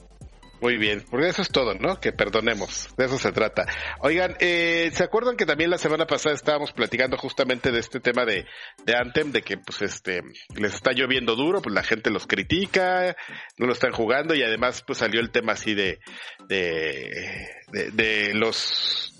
[0.63, 1.99] Muy bien, porque eso es todo, ¿no?
[1.99, 3.67] Que perdonemos, de eso se trata.
[3.99, 8.25] Oigan, eh, ¿se acuerdan que también la semana pasada estábamos platicando justamente de este tema
[8.25, 8.47] de,
[8.85, 10.23] de Anthem, de que pues este
[10.55, 13.17] les está lloviendo duro, pues la gente los critica,
[13.59, 15.99] no lo están jugando y además pues salió el tema así de
[16.47, 19.13] de, de, de los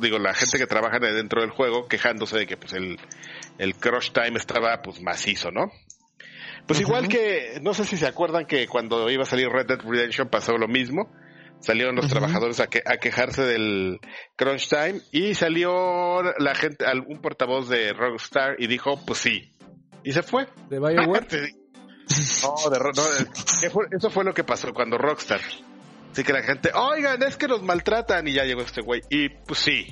[0.00, 2.98] digo la gente que trabaja dentro del juego quejándose de que pues el
[3.58, 5.70] el crush time estaba pues macizo, ¿no?
[6.68, 9.80] Pues igual que, no sé si se acuerdan que cuando iba a salir Red Dead
[9.80, 11.10] Redemption pasó lo mismo.
[11.60, 13.98] Salieron los trabajadores a, que- a quejarse del
[14.36, 19.50] crunch time y salió la gente, algún portavoz de Rockstar y dijo, pues sí.
[20.04, 20.46] Y se fue.
[20.70, 21.26] De BioWare.
[22.42, 25.40] no, de no, eso fue lo que pasó cuando Rockstar.
[26.12, 29.00] Así que la gente, oigan, es que nos maltratan y ya llegó este güey.
[29.10, 29.86] Y pues sí.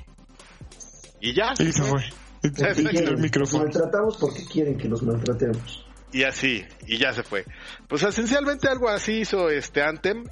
[1.20, 1.52] Y ya.
[1.58, 2.04] Y se fue.
[2.42, 3.64] Y y el micrófono.
[3.64, 5.85] maltratamos porque quieren que los maltratemos.
[6.16, 7.44] Y así, y ya se fue.
[7.88, 10.24] Pues esencialmente algo así hizo este Anthem.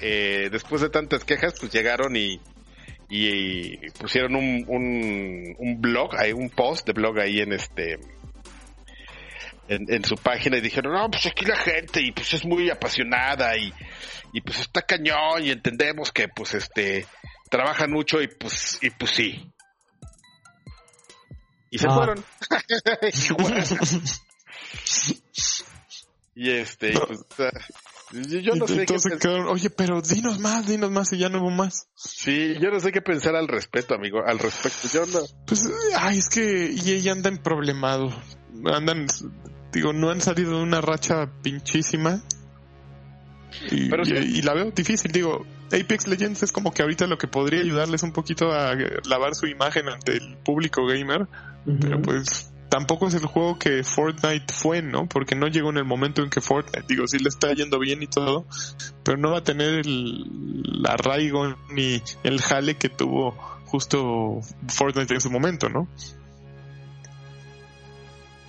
[0.00, 2.40] Eh, después de tantas quejas, pues llegaron y,
[3.10, 7.98] y pusieron un, un, un blog, hay un post de blog ahí en este
[9.68, 12.70] en, en su página y dijeron, no, pues aquí la gente y pues es muy
[12.70, 13.70] apasionada y,
[14.32, 17.06] y pues está cañón y entendemos que pues este
[17.50, 19.52] trabajan mucho y pues y pues sí.
[21.70, 21.94] Y se Ah.
[21.94, 22.24] fueron.
[26.34, 27.24] Y este, y pues,
[28.28, 31.28] yo, yo no Y sé entonces quedaron, oye, pero dinos más, dinos más y ya
[31.30, 31.88] no hubo más.
[31.94, 34.88] sí, yo no sé qué pensar al respecto, amigo, al respecto.
[34.92, 38.10] Yo no, Pues, ay, es que EA andan problemado.
[38.70, 39.06] Andan,
[39.72, 42.22] digo, no han salido de una racha pinchísima.
[43.70, 44.12] Y, Pero sí.
[44.14, 47.60] y- y la veo difícil, digo, Apex Legends es como que ahorita lo que podría
[47.62, 48.74] ayudarles un poquito a
[49.08, 51.26] lavar su imagen ante el público gamer,
[51.80, 55.06] pero pues tampoco es el juego que Fortnite fue, ¿no?
[55.08, 58.02] Porque no llegó en el momento en que Fortnite, digo, sí le está yendo bien
[58.02, 58.46] y todo,
[59.04, 63.32] pero no va a tener el arraigo ni el jale que tuvo
[63.66, 65.88] justo Fortnite en su momento, ¿no?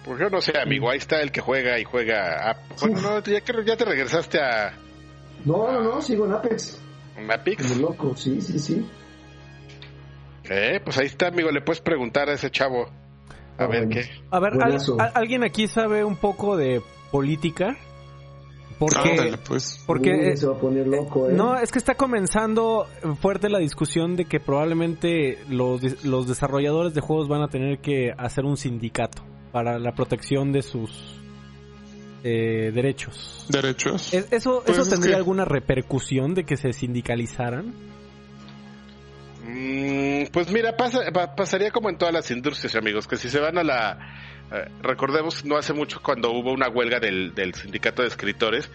[0.03, 2.51] pues yo no sé, amigo, ahí está el que juega y juega.
[2.51, 4.73] a- bueno, no, ya, que- ya te regresaste a,
[5.43, 6.79] No, no, no, sigo en Apex.
[7.29, 7.67] a Pix.
[7.73, 8.87] Como loco, sí, sí, sí.
[10.45, 12.89] Eh, pues ahí está, amigo, le puedes preguntar a ese chavo.
[13.57, 14.01] A Ah, ver qué.
[14.31, 14.97] A ver, ¿al- Buenazo.
[14.99, 17.75] al- ¿alguien aquí sabe un poco de política?
[18.79, 19.83] Porque, Ándale, pues.
[19.87, 21.33] porque Uy, se va a poner loco, ¿eh?
[21.33, 22.85] no, es que está comenzando
[23.19, 28.13] fuerte la discusión de que probablemente los, los desarrolladores de juegos van a tener que
[28.15, 31.19] hacer un sindicato para la protección de sus
[32.23, 33.47] eh, derechos.
[33.49, 34.13] Derechos.
[34.13, 37.73] ¿Es- ¿Eso, Pues eso es tendría que- alguna repercusión de que se sindicalizaran?
[39.47, 43.39] Mm, pues mira, pasa, pa- pasaría como en todas las industrias, amigos, que si se
[43.39, 43.97] van a la...
[44.51, 48.69] eh, recordemos, no hace mucho cuando hubo una huelga del, del sindicato de escritores,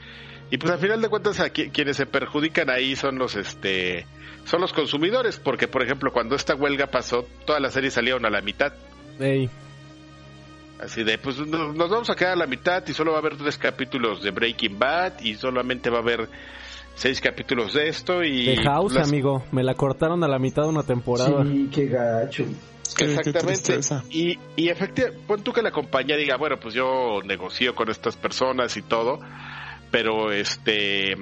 [0.51, 4.07] y pues al final de cuentas a qui- quienes se perjudican ahí son los este
[4.45, 8.31] son los consumidores, porque por ejemplo cuando esta huelga pasó, todas las series salieron a
[8.31, 8.73] la mitad.
[9.21, 9.49] Ey,
[10.81, 13.37] Así de, pues nos vamos a quedar a la mitad y solo va a haber
[13.37, 16.29] tres capítulos de Breaking Bad y solamente va a haber
[16.95, 18.45] seis capítulos de esto y...
[18.57, 21.45] The House, las- amigo, me la cortaron a la mitad de una temporada.
[21.45, 22.45] Sí, qué gacho.
[22.97, 23.81] Qué- Exactamente.
[24.11, 28.17] y, y efectivamente, pon tú que la compañía diga, bueno, pues yo negocio con estas
[28.17, 29.19] personas y todo,
[29.91, 31.15] pero este,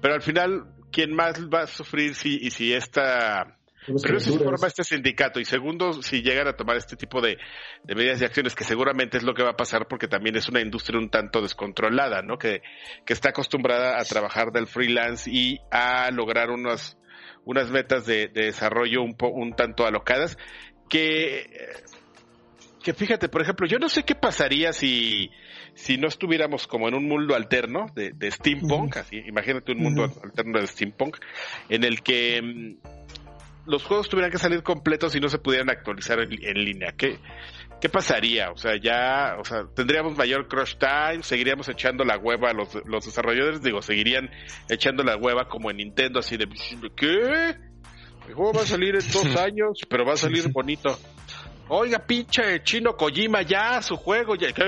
[0.00, 4.38] pero al final, ¿quién más va a sufrir si, y si esta, Primero si se
[4.38, 7.36] forma este sindicato y segundo si llegan a tomar este tipo de,
[7.82, 10.48] de medidas y acciones que seguramente es lo que va a pasar porque también es
[10.48, 12.38] una industria un tanto descontrolada, ¿no?
[12.38, 12.62] Que,
[13.04, 16.98] que está acostumbrada a trabajar del freelance y a lograr unas,
[17.44, 20.38] unas metas de, de desarrollo un, po, un tanto alocadas
[20.88, 21.46] que,
[22.82, 25.30] que fíjate, por ejemplo, yo no sé qué pasaría si,
[25.74, 30.04] si no estuviéramos como en un mundo alterno de, de steampunk, así, imagínate un mundo
[30.22, 31.16] alterno de steampunk,
[31.68, 33.23] en el que mm,
[33.66, 36.92] los juegos tuvieran que salir completos y no se pudieran actualizar en, en línea.
[36.96, 37.18] ¿Qué,
[37.80, 38.50] ¿Qué pasaría?
[38.50, 42.74] O sea, ya, o sea, tendríamos mayor crush time, seguiríamos echando la hueva a los,
[42.86, 44.30] los desarrolladores, digo, seguirían
[44.68, 46.48] echando la hueva como en Nintendo, así de,
[46.96, 47.56] ¿qué?
[48.26, 50.98] El juego va a salir en dos años, pero va a salir bonito.
[51.68, 54.52] Oiga, pinche chino Kojima, ya, su juego, ya.
[54.52, 54.64] ¿Qué?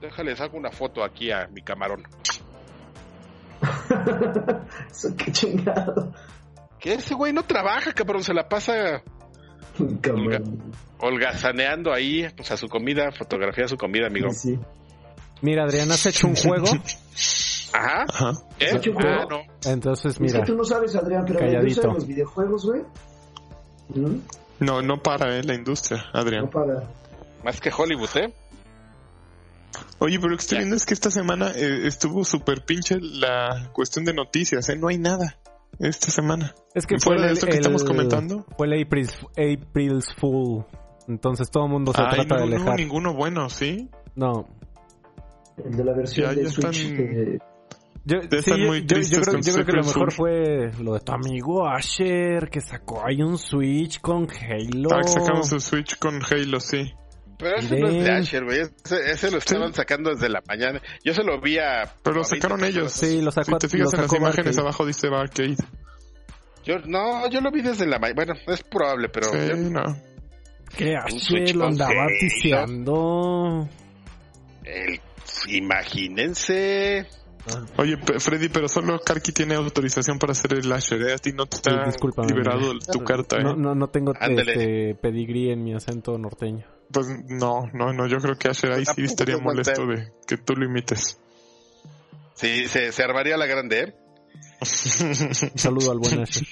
[0.00, 2.02] Déjale, saco una foto aquí a mi camarón.
[4.90, 6.12] Eso qué chingado.
[6.84, 9.02] Que ese güey no trabaja, cabrón, se la pasa
[10.98, 14.28] holgazaneando ahí, pues a su comida, fotografía su comida, amigo.
[14.32, 14.60] Sí, sí.
[15.40, 16.66] Mira, Adrián, ¿has hecho un juego?
[17.72, 18.04] Ajá.
[18.06, 18.32] Ajá.
[18.60, 18.66] ¿Eh?
[18.68, 19.30] ¿Has hecho un Ah, juego?
[19.64, 19.70] no.
[19.70, 21.56] Entonces, Es mira, que tú no sabes, Adrián, pero Calladito.
[21.62, 22.82] la industria de los videojuegos, güey.
[23.94, 24.18] ¿Mm?
[24.60, 26.44] No, no para eh, la industria, Adrián.
[26.44, 26.82] No para.
[27.42, 28.34] Más que Hollywood, ¿eh?
[30.00, 33.70] Oye, pero lo que estoy viendo es que esta semana eh, estuvo súper pinche la
[33.72, 34.76] cuestión de noticias, ¿eh?
[34.76, 35.38] No hay nada
[35.78, 36.54] esta semana.
[36.74, 38.44] Es que fue el, esto que estamos comentando.
[38.56, 40.64] Fue el April's, April's Fool.
[41.08, 42.76] Entonces todo el mundo se Ay, trata no, de no, alejar.
[42.78, 43.90] ninguno bueno, ¿sí?
[44.14, 44.48] No.
[45.62, 46.66] El de la versión Ya- de ya Switch.
[46.84, 47.38] están- que-
[48.06, 51.12] Yo, sí, muy yo- yo creo, yo creo que lo mejor fue lo de tu
[51.12, 54.88] amigo Asher, que sacó ahí un Switch con Halo.
[54.92, 56.92] Ah, que sacamos su Switch con Halo, sí.
[57.38, 58.10] Pero ese no es de.
[58.10, 58.60] Asher, güey.
[58.60, 60.80] Ese, ese lo estaban sacando desde la mañana.
[61.04, 61.84] Yo se lo vi a.
[62.02, 62.92] Pero lo a 20 sacaron ellos.
[62.92, 64.60] Sí, lo sacó- Si te fijas en las imágenes Barcade.
[64.60, 65.56] abajo dice Barcade.
[66.64, 68.14] Yo, no, yo lo vi desde la mañana.
[68.16, 69.26] Bueno, es probable, pero.
[69.32, 69.82] Sí, yo- no.
[70.76, 72.10] Que Asher lo andaba Halo.
[72.20, 73.68] tiseando.
[74.64, 75.00] el-
[75.48, 77.06] imagínense.
[77.76, 81.12] Oye, Pe- Freddy, pero solo Karki tiene autorización para hacer el Asher, ¿eh?
[81.12, 81.70] A ti no te Sí,
[82.26, 83.42] liberado tu carta, ¿eh?
[83.44, 86.64] No, no, no tengo este pedigrí en mi acento norteño.
[86.92, 90.54] Pues no, no, no, yo creo que Asher ahí sí estaría molesto de que tú
[90.54, 91.18] lo imites.
[92.34, 93.94] Sí, se, se armaría la grande, ¿eh?
[95.00, 96.46] Un saludo al buen Asher.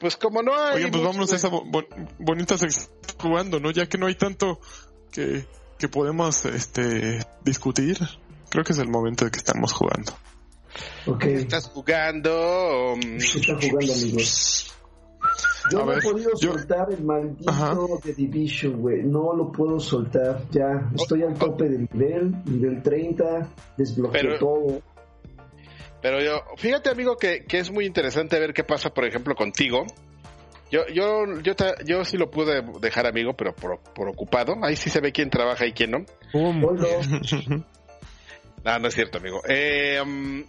[0.00, 0.76] Pues como no hay.
[0.76, 1.86] Oigan, pues vámonos a esa bo- bo-
[2.18, 3.70] bonita sección jugando, ¿no?
[3.70, 4.60] Ya que no hay tanto
[5.10, 5.46] que,
[5.78, 7.98] que podemos este, discutir,
[8.50, 10.12] creo que es el momento de que estamos jugando.
[11.06, 11.20] Ok.
[11.20, 12.92] ¿qué ¿Estás jugando?
[12.92, 14.74] Um, ¿Qué está jugando, amigos?
[15.70, 17.76] Yo A no ver, he podido yo- soltar el maldito Ajá.
[18.04, 19.02] de Division, güey.
[19.02, 20.42] No lo puedo soltar.
[20.50, 24.82] Ya, estoy al tope del nivel, nivel 30, desbloqueé Pero- todo.
[26.02, 29.84] Pero yo, fíjate amigo que, que es muy interesante ver qué pasa, por ejemplo, contigo.
[30.70, 34.54] Yo, yo, yo, yo sí lo pude dejar amigo, pero por, por ocupado.
[34.62, 35.98] Ahí sí se ve quién trabaja y quién no.
[36.34, 37.56] Hoy no.
[38.64, 39.42] No, no es cierto, amigo.
[39.48, 40.44] Eh, um,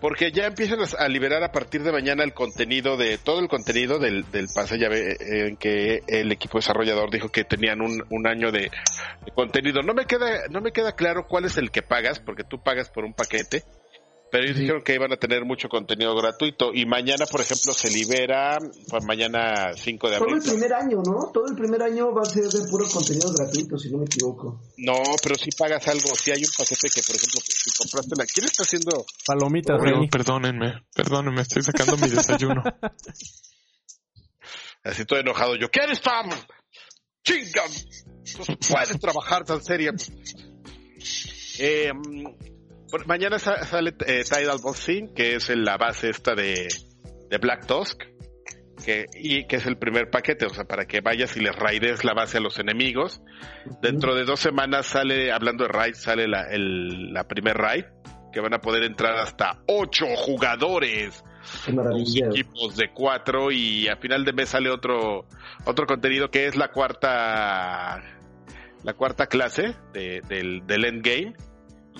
[0.00, 3.98] porque ya empiezan a liberar a partir de mañana el contenido de todo el contenido
[3.98, 4.78] del, del pase.
[4.78, 8.70] Ya ve eh, en que el equipo desarrollador dijo que tenían un, un año de,
[9.24, 9.82] de contenido.
[9.82, 12.88] No me queda, no me queda claro cuál es el que pagas, porque tú pagas
[12.90, 13.64] por un paquete.
[14.30, 14.62] Pero ellos Sí.
[14.62, 16.70] dijeron que iban a tener mucho contenido gratuito.
[16.74, 18.58] Y mañana, por ejemplo, se libera,
[18.90, 20.42] pues mañana 5 de Todo abril.
[20.44, 21.30] el primer año, ¿no?
[21.32, 24.60] Todo el primer año va a ser de puro contenido gratuito, si no me equivoco.
[24.76, 28.24] No, pero si pagas algo, si hay un paquete que, por ejemplo, si compraste la...
[28.26, 32.62] ¿Quién está haciendo Palomitas perdónenme, perdónenme, estoy sacando mi desayuno.
[34.84, 35.68] Así estoy enojado yo.
[35.70, 36.22] ¿Quién está?
[37.24, 37.62] ¡Chinga!
[38.38, 39.92] No puedes trabajar tan seria.
[41.58, 41.90] Eh,
[43.06, 46.68] mañana sa- sale eh, Tidal Boxing, que es la base esta de,
[47.28, 48.02] de Black Tusk.
[48.84, 52.04] Que, y que es el primer paquete, o sea, para que vayas y les raides
[52.04, 53.20] la base a los enemigos.
[53.82, 57.84] Dentro de dos semanas sale, hablando de raid, sale la, el, la primer raid,
[58.32, 61.24] que van a poder entrar hasta ocho jugadores
[62.02, 65.26] dos equipos de cuatro y a final de mes sale otro
[65.64, 68.02] otro contenido que es la cuarta
[68.84, 71.34] la cuarta clase de- del, del endgame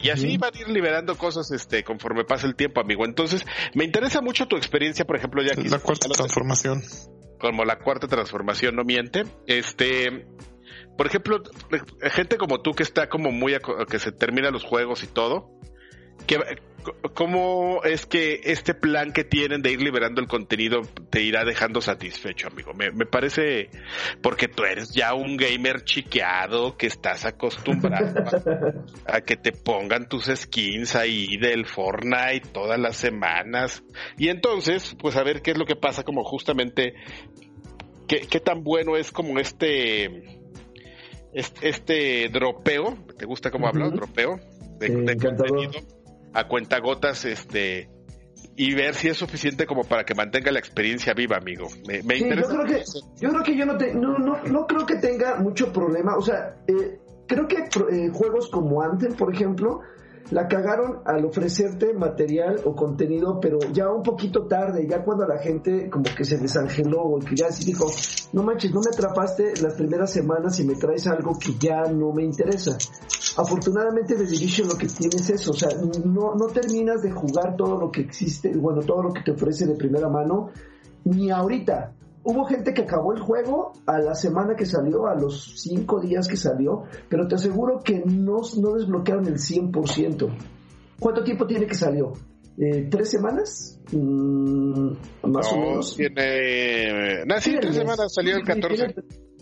[0.03, 3.05] y así van a ir liberando cosas este conforme pasa el tiempo amigo.
[3.05, 6.83] Entonces me interesa mucho tu experiencia por ejemplo ya Es la cuarta transformación.
[7.39, 9.25] como la cuarta transformación no miente.
[9.47, 10.27] Este
[10.97, 11.43] por ejemplo
[12.13, 13.57] gente como tú que está como muy
[13.89, 15.51] que se termina los juegos y todo
[17.15, 21.81] ¿Cómo es que este plan que tienen de ir liberando el contenido te irá dejando
[21.81, 22.73] satisfecho, amigo?
[22.73, 23.69] Me, me parece,
[24.23, 28.25] porque tú eres ya un gamer chiqueado que estás acostumbrado
[29.07, 33.83] a, a que te pongan tus skins ahí del Fortnite todas las semanas.
[34.17, 36.95] Y entonces, pues a ver qué es lo que pasa como justamente,
[38.07, 40.23] qué, qué tan bueno es como este,
[41.35, 43.89] este, este dropeo, ¿te gusta cómo hablo?
[43.89, 43.97] Ujú.
[43.97, 44.37] Dropeo
[44.79, 45.49] de, Sí, de encantador.
[45.49, 45.98] contenido
[46.39, 47.89] a cuentagotas, este,
[48.57, 51.69] y ver si es suficiente como para que mantenga la experiencia viva, amigo.
[51.87, 52.49] Me, me Sí, yo interesa.
[52.49, 52.83] creo que
[53.21, 56.17] yo creo que yo no, te- no, no, no creo que tenga mucho problema.
[56.17, 59.81] O sea, eh, creo que eh, juegos como Anthem, por ejemplo,
[60.31, 65.39] la cagaron al ofrecerte material o contenido, pero ya un poquito tarde, ya cuando la
[65.39, 67.87] gente como que se desangeló o que ya así dijo,
[68.35, 72.13] no manches, no me atrapaste las primeras semanas y me traes algo que ya no
[72.13, 72.77] me interesa.
[73.41, 75.69] Afortunadamente de Division lo que tiene es eso, o sea,
[76.05, 79.65] no, no terminas de jugar todo lo que existe, bueno, todo lo que te ofrece
[79.67, 80.51] de primera mano,
[81.05, 81.95] ni ahorita.
[82.25, 86.27] Hubo gente que acabó el juego a la semana que salió, a los cinco días
[86.27, 90.29] que salió, pero te aseguro que no, no desbloquearon el 100%.
[90.99, 92.13] ¿Cuánto tiempo tiene que salió?
[92.59, 93.81] Eh, ¿Tres semanas?
[93.93, 94.91] Mm,
[95.31, 95.97] más o No, menos.
[95.97, 97.25] tiene.
[97.25, 98.77] No, sí, tres semanas, salió el Sí, 14.
[98.77, 98.95] Tiene,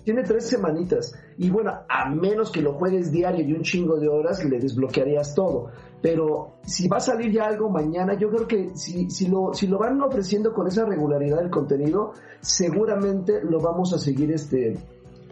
[0.06, 1.18] tiene tres semanitas.
[1.36, 5.34] Y bueno, a menos que lo juegues diario y un chingo de horas, le desbloquearías
[5.34, 5.72] todo.
[6.00, 9.66] Pero si va a salir ya algo mañana, yo creo que si, si, lo, si
[9.66, 14.78] lo van ofreciendo con esa regularidad del contenido, seguramente lo vamos a seguir este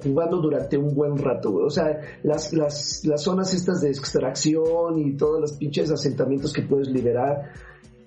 [0.03, 1.55] jugando durante un buen rato.
[1.55, 6.63] O sea, las, las, las zonas estas de extracción y todos los pinches asentamientos que
[6.63, 7.53] puedes liberar.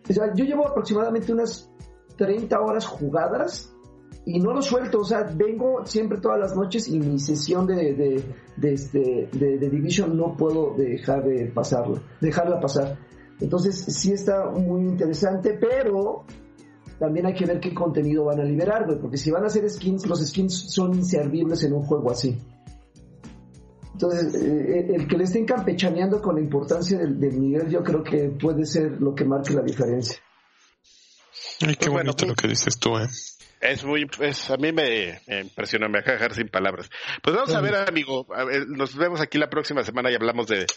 [0.09, 1.71] O sea, yo llevo aproximadamente unas
[2.17, 3.73] 30 horas jugadas
[4.27, 7.93] y no lo suelto, o sea, vengo siempre todas las noches y mi sesión de,
[7.93, 8.23] de,
[8.57, 12.99] de, este, de, de Division no puedo dejar de pasarla, dejarla pasar.
[13.39, 16.25] Entonces sí está muy interesante, pero
[16.99, 19.69] también hay que ver qué contenido van a liberar, güey, porque si van a hacer
[19.69, 22.37] skins, los skins son inservibles en un juego así.
[23.93, 28.03] Entonces, eh, el que le estén campechaneando con la importancia del, del nivel, yo creo
[28.03, 30.17] que puede ser lo que marque la diferencia.
[31.61, 33.07] Ay, qué Pues bueno, bonito lo que dices tú, ¿eh?
[33.59, 36.89] Es muy, es, a mí me, me impresiona, me deja dejar sin palabras.
[37.23, 40.45] Pues vamos a ver, amigo, a ver, nos vemos aquí la próxima semana y hablamos
[40.47, 40.67] de,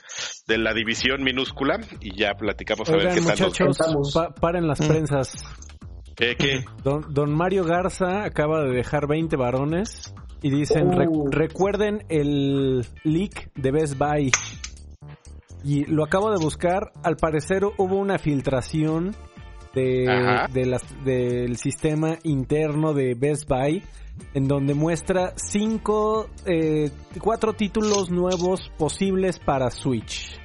[0.48, 4.66] de la división minúscula y ya platicamos a ver qué tal nos muchachos, pa- paren
[4.66, 4.88] las Mm.
[4.88, 5.44] prensas.
[6.18, 6.64] Eh, ¿qué?
[6.82, 10.92] Don, don Mario Garza acaba de dejar 20 varones y dicen, Oh.
[10.92, 14.30] "Rec- recuerden el leak de Best Buy.
[15.62, 19.14] Y lo acabo de buscar, al parecer hubo una filtración
[19.74, 20.48] de, Ajá.
[20.52, 23.82] de las- del sistema interno de Best Buy
[24.34, 26.90] en donde muestra cinco, eh,
[27.20, 30.38] cuatro títulos nuevos posibles para Switch.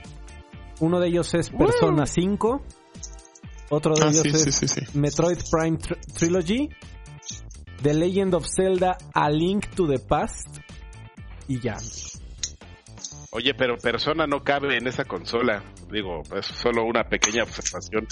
[0.79, 2.61] Uno de ellos es Persona 5,
[3.69, 4.81] otro de Ah, ellos sí, es sí, sí, sí.
[4.97, 6.69] Metroid Prime Tr- Trilogy,
[7.81, 10.59] The Legend of Zelda A Link to the Past
[11.47, 11.77] y ya.
[13.31, 15.61] Oye, pero Persona no cabe en esa consola.
[15.91, 18.07] Digo, es solo una pequeña observación.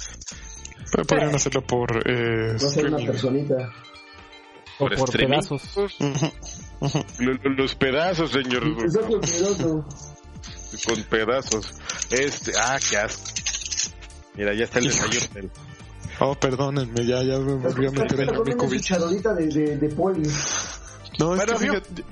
[0.91, 3.05] Pero podrían hacerlo por eh, ser una streaming.
[3.07, 3.55] personita.
[4.79, 5.39] O Por por streaming.
[5.39, 5.63] pedazos.
[5.99, 6.31] Ujú,
[6.81, 7.05] ujú.
[7.19, 8.63] Lo- Los pedazos, señor.
[8.86, 9.86] Está curioso.
[10.88, 11.71] Con pedazos.
[12.09, 13.23] Este, ah, qué asco.
[14.36, 15.49] Mira, ya está el desayuno.
[16.19, 20.27] Oh, perdónenme, ya, ya me volví a meter en mi charolita de, de, de poli.
[21.19, 22.03] No, es Bueno, que fíjate,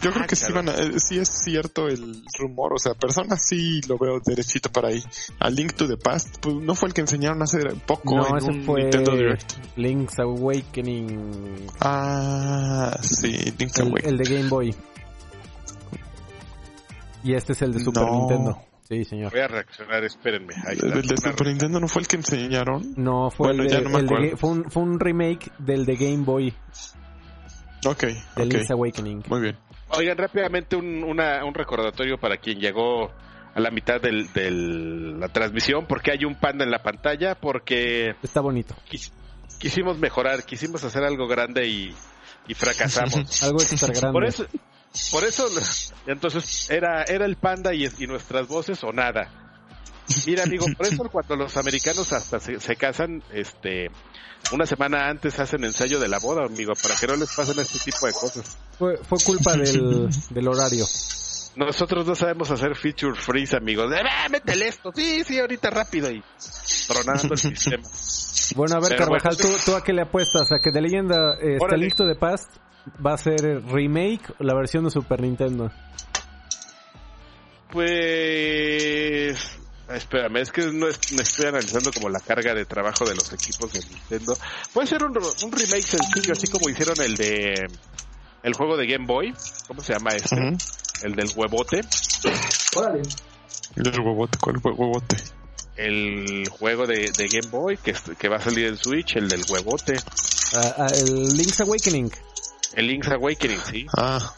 [0.00, 2.94] yo creo Ah, que sí, van a- eh, sí es cierto el rumor, o sea,
[2.94, 5.02] personas sí lo veo derechito para ahí.
[5.38, 8.36] A Link to the Past, pues no fue el que enseñaron hace poco No, en
[8.36, 9.52] ese un fue Nintendo Direct.
[9.76, 14.08] Link's Awakening, Ah, sí, Link's el, Awakening.
[14.08, 14.74] el de Game Boy.
[17.24, 18.18] Y este es el de Super No.
[18.18, 18.58] Nintendo.
[18.88, 19.30] Sí, señor.
[19.30, 20.54] Voy a reaccionar, espérenme.
[20.66, 20.76] Ahí.
[20.82, 22.94] El de Super Nintendo no fue el que enseñaron.
[22.96, 25.52] No, fue Bueno, el ya de, no me el de fue, un, fue un remake
[25.58, 26.52] del de Game Boy,
[27.86, 29.22] Ok, de ok, Link's Awakening.
[29.28, 29.56] muy bien.
[29.92, 33.10] Oigan, rápidamente un, una- un recordatorio para quien llegó
[33.54, 38.40] a la mitad de la transmisión, porque hay un panda en la pantalla, porque Está
[38.40, 38.74] bonito.
[38.90, 39.12] quis-
[39.58, 41.94] quisimos mejorar, quisimos hacer algo grande y,
[42.48, 43.14] y fracasamos.
[43.42, 44.12] Algo extra grande.
[44.12, 44.46] por eso,
[45.10, 45.46] por eso,
[46.06, 49.28] entonces era, era el panda y, y nuestras voces o nada.
[50.26, 53.88] Mira, amigo, por eso cuando los americanos hasta se, se casan, este,
[54.52, 57.78] una semana antes hacen ensayo de la boda, amigo, para que no les pasen este
[57.90, 58.56] tipo de cosas.
[58.78, 60.84] Fue, fue culpa del, del horario.
[61.54, 63.90] Nosotros no sabemos hacer feature freeze, amigos.
[63.90, 64.90] De, "Ah, métele esto.
[64.94, 66.22] Sí, sí, ahorita rápido y
[66.88, 67.82] tronando el sistema.
[68.56, 69.56] Bueno, a ver, Pero Carvajal, bueno.
[69.58, 70.50] ¿tú, ¿tú a qué le apuestas?
[70.50, 72.50] ¿A que de leyenda eh, está listo de Past?
[73.04, 75.70] ¿Va a ser el remake o la versión de Super Nintendo?
[77.70, 79.36] Pues...
[79.88, 83.32] Espérame, es que no es- me estoy analizando como la carga de trabajo de los
[83.32, 84.36] equipos de Nintendo.
[84.72, 87.54] Puede ser un, un remake sencillo, así como hicieron el de...
[88.42, 89.32] El juego de Game Boy.
[89.68, 90.36] ¿Cómo se llama este?
[91.02, 91.80] El del huevote.
[92.76, 93.02] Órale.
[93.76, 95.16] El huevote, ¿cuál hue- huevote?
[95.76, 99.94] El juego de, de Game Boy que va a salir en Switch, el del huevote.
[100.54, 102.10] Ah, ah, el Link's Awakening.
[102.74, 103.86] El Link's Awakening, sí.
[103.96, 104.34] Ah,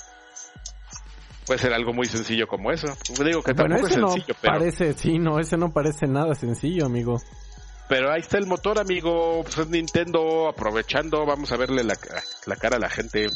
[1.46, 2.86] Puede ser algo muy sencillo como eso.
[3.24, 6.06] Digo que Bueno, tampoco ese es no sencillo, pero, parece, sí, no, ese no parece
[6.06, 7.20] nada sencillo, amigo.
[7.88, 9.42] pero ahí está el motor, amigo.
[9.42, 11.26] Pues es Nintendo aprovechando.
[11.26, 11.96] Vamos a verle la,
[12.46, 13.28] la cara a la gente.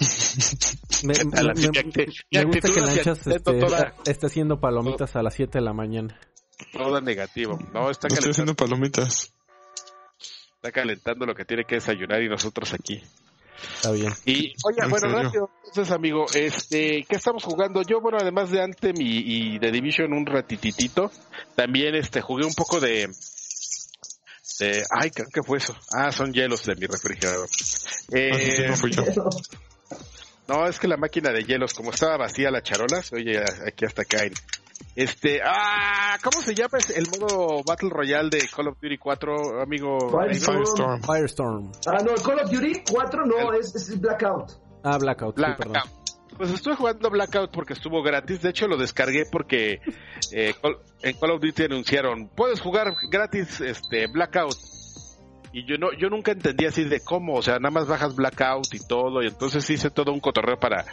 [1.04, 5.22] Me, A la- me- me- me gusta que Lanchas este, toda- esté haciendo palomitas a
[5.22, 6.18] las 7 de la mañana.
[6.72, 7.58] Todo negativo.
[7.72, 9.32] No, está no estoy calentando, haciendo palomitas.
[10.56, 13.02] está calentando lo que tiene que desayunar y nosotros aquí.
[13.76, 14.12] Está bien.
[14.24, 17.82] Y, oye, ¿En bueno, rápido, entonces, amigo, este, ¿qué estamos jugando?
[17.82, 21.10] Yo, bueno, además de Anthem y, y de Division un ratititito,
[21.54, 23.08] también, este, jugué un poco de,
[24.58, 25.76] de, ay, ¿qué, qué fue eso?
[25.92, 27.48] Ah, son hielos de mi refrigerador.
[28.12, 29.02] Eh, no fui yo.
[30.48, 33.84] no, es que la máquina de hielos, como estaba vacía la charola, se oye aquí
[33.84, 34.34] hasta caen.
[34.96, 39.98] Este, ah, ¿cómo se llama el modo Battle Royale de Call of Duty 4, amigo?
[40.10, 40.58] Firestorm.
[40.58, 41.02] Firestorm.
[41.02, 41.72] Firestorm.
[41.86, 44.52] Ah, no, Call of Duty 4 no, es, es Blackout.
[44.84, 45.72] Ah, Blackout, sí, perdón.
[45.72, 46.04] Blackout.
[46.36, 48.42] Pues estuve jugando Blackout porque estuvo gratis.
[48.42, 49.80] De hecho, lo descargué porque
[50.32, 50.54] eh,
[51.02, 54.54] en Call of Duty anunciaron, puedes jugar gratis este Blackout.
[55.54, 58.74] Y yo no yo nunca entendí así de cómo, o sea, nada más bajas Blackout
[58.74, 60.84] y todo, y entonces hice todo un cotorreo para,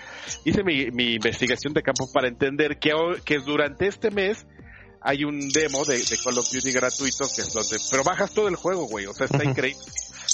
[0.45, 2.93] hice mi, mi investigación de campo para entender que,
[3.25, 4.45] que durante este mes
[5.01, 8.55] hay un demo de, Call of Duty gratuito que es donde, pero bajas todo el
[8.55, 9.81] juego, güey, o sea, está increíble.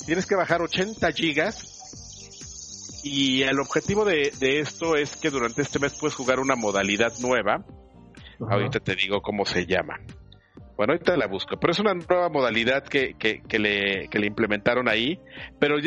[0.06, 5.80] Tienes que bajar 80 gigas y el objetivo de, de, esto es que durante este
[5.80, 7.66] mes puedes jugar una modalidad nueva.
[8.42, 10.02] Ahorita te digo cómo se llama.
[10.78, 14.28] Bueno, ahorita la busco, pero es una nueva modalidad que, que, que, le, que le
[14.28, 15.20] implementaron ahí,
[15.60, 15.78] pero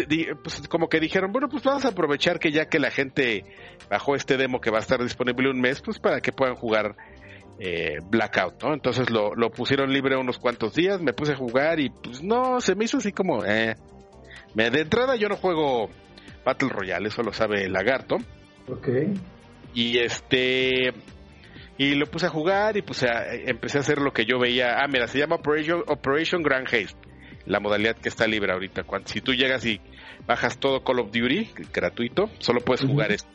[0.43, 3.45] pues, como que dijeron, bueno, pues vamos a aprovechar que ya que la gente
[3.89, 6.97] bajó este demo que va a estar disponible un mes, pues para que puedan jugar
[7.61, 8.75] eh, Blackout, ¿no?
[8.75, 12.61] Entonces lo, lo pusieron libre unos cuantos días, me puse a jugar y pues no,
[12.61, 13.77] se me hizo así como, eh.
[14.55, 15.89] Me, de entrada yo no juego
[16.45, 18.17] Battle Royale, eso lo sabe Lagarto.
[18.67, 18.89] Ok.
[19.73, 20.93] Y este,
[21.81, 23.03] y lo puse a jugar y pues
[23.47, 24.83] empecé a hacer lo que yo veía.
[24.83, 26.95] Ah, mira, se llama Operation, Operation Grand Haste,
[27.47, 28.83] la modalidad que está libre ahorita.
[28.83, 29.81] Cuando, si tú llegas y
[30.27, 33.31] bajas todo Call of Duty gratuito, solo puedes jugar esto.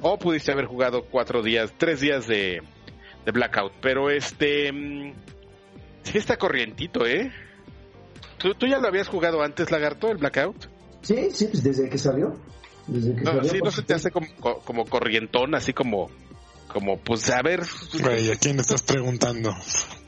[0.00, 2.62] O pudiste haber jugado cuatro días, tres días de,
[3.26, 3.74] de Blackout.
[3.82, 4.72] Pero este.
[4.72, 5.12] Mm,
[6.02, 7.30] sí está corrientito, ¿eh?
[8.38, 10.66] ¿Tú, ¿Tú, ya lo habías jugado antes, Lagarto, el Blackout?
[11.02, 12.40] Sí, sí, pues desde que salió.
[12.86, 14.28] Desde que no, salió, sí, no se te hace como,
[14.64, 16.08] como corrientón, así como
[16.76, 17.62] como pues a ver
[18.02, 19.50] Güey, ¿a quién estás preguntando?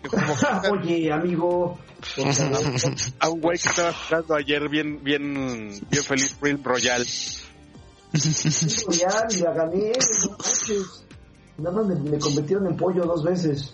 [0.71, 1.79] Oye, amigo.
[3.21, 7.07] a un güey que estaba jugando ayer bien, bien, bien feliz Realm Royal.
[8.87, 9.93] Royal, la gané,
[11.57, 13.73] Nada más me, me, convirtieron en pollo dos veces.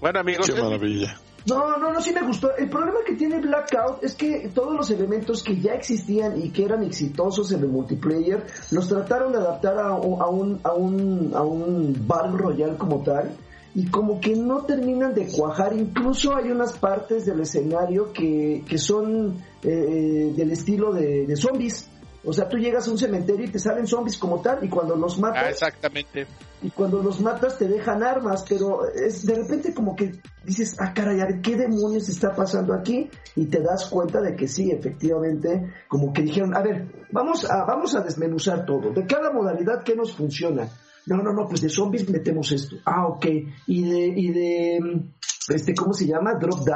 [0.00, 0.46] Bueno, amigos.
[0.46, 1.20] Qué maravilla.
[1.46, 2.54] No, no, no, sí me gustó.
[2.56, 6.64] El problema que tiene Blackout es que todos los elementos que ya existían y que
[6.64, 11.42] eran exitosos en el multiplayer, los trataron de adaptar a, a un, a un, a
[11.42, 13.36] un Battle Royale como tal.
[13.76, 18.78] Y como que no terminan de cuajar, incluso hay unas partes del escenario que, que
[18.78, 21.86] son eh, eh del estilo de, de zombies
[22.26, 24.96] o sea, tú llegas a un cementerio y te salen zombies como tal, y cuando
[24.96, 25.44] los matas.
[25.44, 26.26] Ah, exactamente.
[26.60, 30.12] Y cuando los matas te dejan armas, pero es de repente como que
[30.44, 33.08] dices, ah, caray, a ver, ¿qué demonios está pasando aquí?
[33.36, 37.64] Y te das cuenta de que sí, efectivamente, como que dijeron, a ver, vamos a,
[37.64, 38.90] vamos a desmenuzar todo.
[38.92, 40.68] De cada modalidad, ¿qué nos funciona?
[41.06, 42.76] No, no, no, pues de zombies metemos esto.
[42.84, 43.26] Ah, ok.
[43.68, 45.10] Y de, y de,
[45.48, 46.34] este, ¿cómo se llama?
[46.34, 46.66] Drop,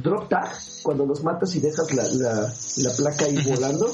[0.00, 0.52] drop tag,
[0.84, 3.92] cuando los matas y dejas la, la, la placa ahí volando.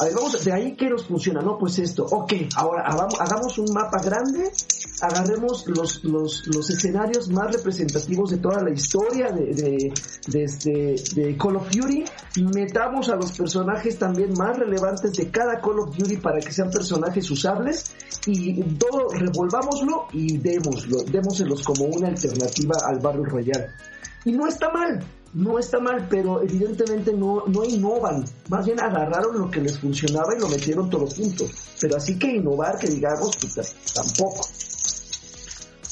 [0.00, 1.58] A ver, vamos, de ahí que nos funciona, ¿no?
[1.58, 4.50] Pues esto, ok, ahora hagamos un mapa grande,
[5.02, 9.92] agarremos los, los, los escenarios más representativos de toda la historia de, de,
[10.26, 12.04] de, este, de Call of Duty,
[12.54, 16.70] metamos a los personajes también más relevantes de cada Call of Duty para que sean
[16.70, 17.94] personajes usables
[18.26, 23.66] y todo revolvámoslo y démoslo, démoselos como una alternativa al Battle Royale.
[24.24, 28.24] Y no está mal, no está mal, pero evidentemente no, no innovan.
[28.48, 31.46] Más bien agarraron lo que les funcionaba y lo metieron todo junto.
[31.80, 34.48] Pero así que innovar, que digamos, pues tampoco.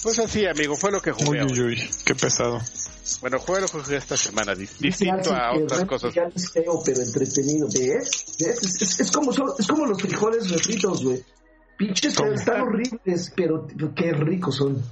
[0.03, 1.45] Pues así, amigo, fue lo que jugué.
[1.45, 2.61] Uy, uy, uy, qué pesado.
[3.21, 6.15] Bueno, jugué lo que jugué esta semana, distinto a otras cosas.
[6.35, 7.67] Es feo, pero entretenido.
[7.67, 8.27] ¿Ves?
[8.39, 9.01] ¿Ves?
[9.01, 11.25] Es, como, es como los frijoles refritos, güey.
[11.77, 14.83] Pinches están horribles, pero qué ricos son.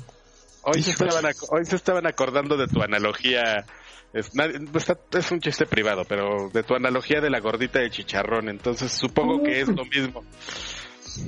[0.66, 3.64] Hoy se, estaban, hoy se estaban acordando de tu analogía
[4.12, 4.32] es,
[5.12, 9.42] es, un chiste privado, pero de tu analogía de la gordita de chicharrón, entonces supongo
[9.42, 10.24] que es lo mismo.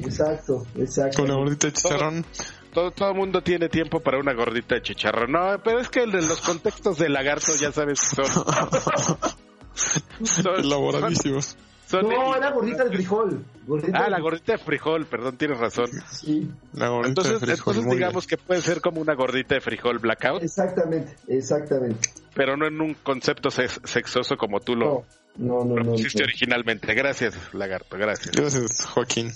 [0.02, 1.18] Exacto, exacto.
[1.18, 2.24] Con la gordita de chicharrón.
[2.72, 5.32] Todo, todo, el mundo tiene tiempo para una gordita de chicharrón.
[5.32, 8.26] No, pero es que el de los contextos de lagarto ya sabes son...
[10.24, 11.56] son Elaboradísimos
[11.92, 13.44] no, era gordita de frijol.
[13.94, 15.90] Ah, la gordita de frijol, perdón, tienes razón.
[16.10, 16.50] Sí.
[16.72, 17.74] La gordita entonces, de frijol.
[17.76, 20.42] Entonces digamos que puede ser como una gordita de frijol blackout.
[20.42, 22.08] Exactamente, exactamente.
[22.34, 25.04] Pero no en un concepto sexoso como tú lo
[25.36, 26.94] no, no, no, originalmente.
[26.94, 28.34] Gracias, Lagarto, gracias.
[28.34, 29.30] Gracias, Joaquín.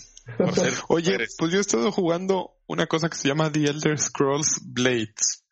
[0.88, 5.42] Oye, pues yo he estado jugando una cosa que se llama The Elder Scrolls Blades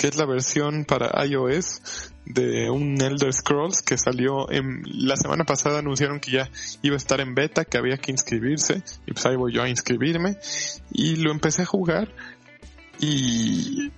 [0.00, 5.44] que es la versión para iOS de un Elder Scrolls que salió en la semana
[5.44, 6.50] pasada anunciaron que ya
[6.82, 9.68] iba a estar en beta, que había que inscribirse y pues ahí voy yo a
[9.68, 10.36] inscribirme
[10.92, 12.12] y lo empecé a jugar
[12.98, 13.90] y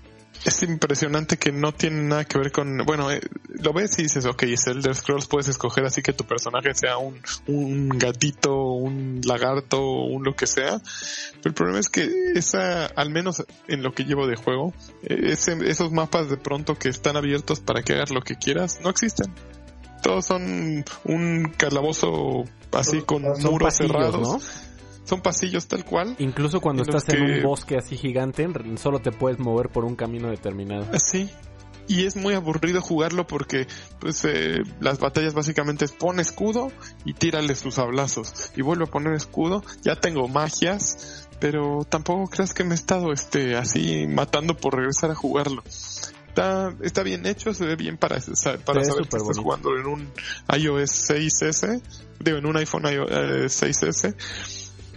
[0.44, 4.26] es impresionante que no tiene nada que ver con, bueno, eh, lo ves y dices,
[4.26, 9.20] ok, es Elder Scrolls, puedes escoger así que tu personaje sea un, un gatito, un
[9.24, 10.80] lagarto, un lo que sea,
[11.36, 14.72] pero el problema es que esa, al menos en lo que llevo de juego,
[15.02, 18.90] eh, esos mapas de pronto que están abiertos para que hagas lo que quieras, no
[18.90, 19.32] existen.
[20.02, 24.20] Todos son un calabozo así con muros cerrados.
[24.20, 24.40] ¿no?
[25.04, 26.16] Son pasillos tal cual.
[26.18, 30.30] Incluso cuando estás en un bosque así gigante, solo te puedes mover por un camino
[30.30, 30.86] determinado.
[30.92, 31.30] Así.
[31.88, 33.66] y es muy aburrido jugarlo porque
[33.98, 36.70] pues eh, las batallas básicamente es pon escudo
[37.04, 42.54] y tírale sus sablazos y vuelvo a poner escudo, ya tengo magias, pero tampoco creas
[42.54, 45.62] que me he estado este así matando por regresar a jugarlo.
[46.28, 48.16] Está, está bien hecho, se ve bien para,
[48.64, 50.12] para saber que estás jugando en un
[50.56, 51.82] iOS 6S,
[52.20, 54.14] digo, en un iPhone iOS 6S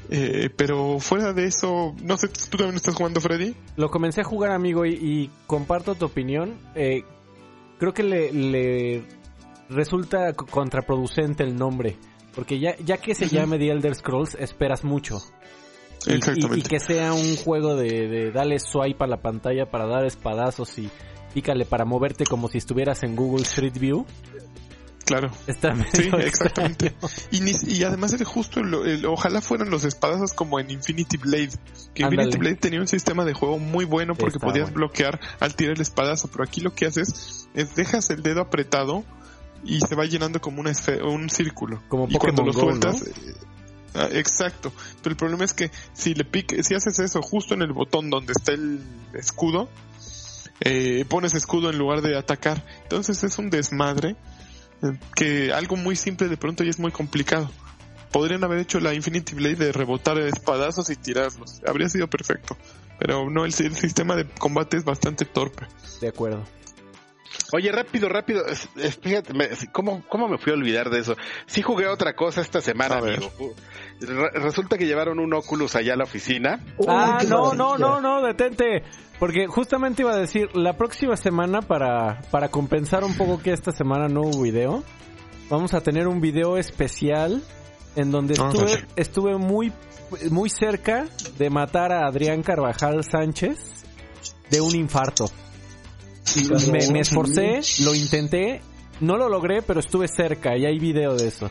[0.10, 3.56] eh, pero fuera de eso, no sé, ¿tú también estás jugando Freddy?
[3.76, 6.60] Lo comencé a jugar, amigo, y, comparto tu opinión.
[6.76, 7.04] Eh,
[7.80, 9.04] creo que le,
[9.70, 11.98] resulta contraproducente el nombre.
[12.36, 15.20] Porque ya, ya que se llame The Elder Scrolls, esperas mucho.
[16.06, 20.78] Y, que sea un juego de, de darle swipe a la pantalla para dar espadazos
[20.78, 20.90] y
[21.34, 24.06] pícale para moverte como si estuvieras en Google Street View.
[25.06, 25.32] Claro.
[25.94, 26.94] sí, exactamente.
[27.32, 28.62] Y, y, además el justo,
[29.08, 31.52] ojalá fueran los espadazos como en Infinity Blade.
[31.94, 35.76] Que Infinity Blade tenía un sistema de juego muy bueno porque podías bloquear al tirar
[35.76, 39.04] el espadazo, pero aquí lo que haces es dejas el dedo apretado
[39.64, 40.72] y se va llenando como una
[41.04, 41.82] un círculo.
[41.88, 43.34] Como y cuando lo sueltas, eh,
[43.94, 44.74] ah, exacto.
[45.04, 48.10] Pero el problema es que si le pique, si haces eso justo en el botón
[48.10, 48.82] donde está el
[49.14, 49.70] escudo,
[50.62, 52.66] eh, pones escudo en lugar de atacar.
[52.84, 54.16] Entonces es un desmadre
[55.16, 57.50] que algo muy simple de pronto ya es muy complicado.
[58.12, 61.62] Podrían haber hecho la Infinity Blade de rebotar espadazos y tirarlos.
[61.68, 62.58] Habría sido perfecto.
[62.98, 65.68] Pero no, el, sistema de combate es bastante torpe.
[66.00, 66.44] De acuerdo.
[67.54, 68.44] Oye, rápido, rápido.
[69.02, 69.34] Fíjate,
[69.72, 71.16] ¿cómo, ¿cómo me fui a olvidar de eso?
[71.46, 73.32] Sí jugué otra cosa esta semana, amigo.
[74.34, 76.60] resulta que llevaron un Oculus allá a la oficina.
[76.88, 78.84] Ah, no, no, no, no, detente.
[79.20, 83.72] Porque justamente iba a decir, la próxima semana, para, para compensar un poco que esta
[83.72, 84.84] semana no hubo video,
[85.50, 87.42] vamos a tener un video especial
[87.96, 89.72] en donde estuve, estuve muy,
[90.30, 91.06] muy cerca
[91.38, 93.86] de matar a Adrián Carvajal Sánchez
[94.50, 95.30] de un infarto.
[96.72, 98.62] Me, me esforcé, lo intenté,
[99.00, 101.50] no lo logré, pero estuve cerca y hay video de eso.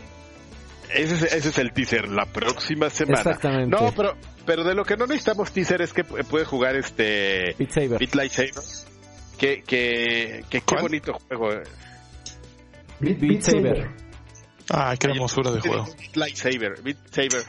[0.90, 3.18] Ese es, ese es el teaser, la próxima semana.
[3.18, 3.76] Exactamente.
[3.76, 7.70] No, pero pero de lo que no necesitamos teaser es que puede jugar este Beat
[7.70, 7.98] Saber.
[7.98, 8.64] Beat Lightsaber.
[9.38, 11.52] Que, que, que qué bonito juego.
[11.52, 11.62] Eh.
[13.00, 13.90] Beat, Saber.
[14.70, 15.84] Ah, qué hermosura de juego.
[15.98, 17.44] Beat Lightsaber, Beat Saber.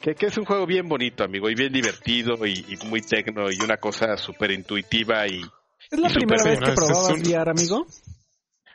[0.00, 3.58] Que, que, es un juego bien bonito, amigo, y bien divertido y, muy tecno y
[3.62, 5.42] una cosa súper intuitiva y...
[5.90, 7.86] ¿Es la primera vez que probabas VR, amigo?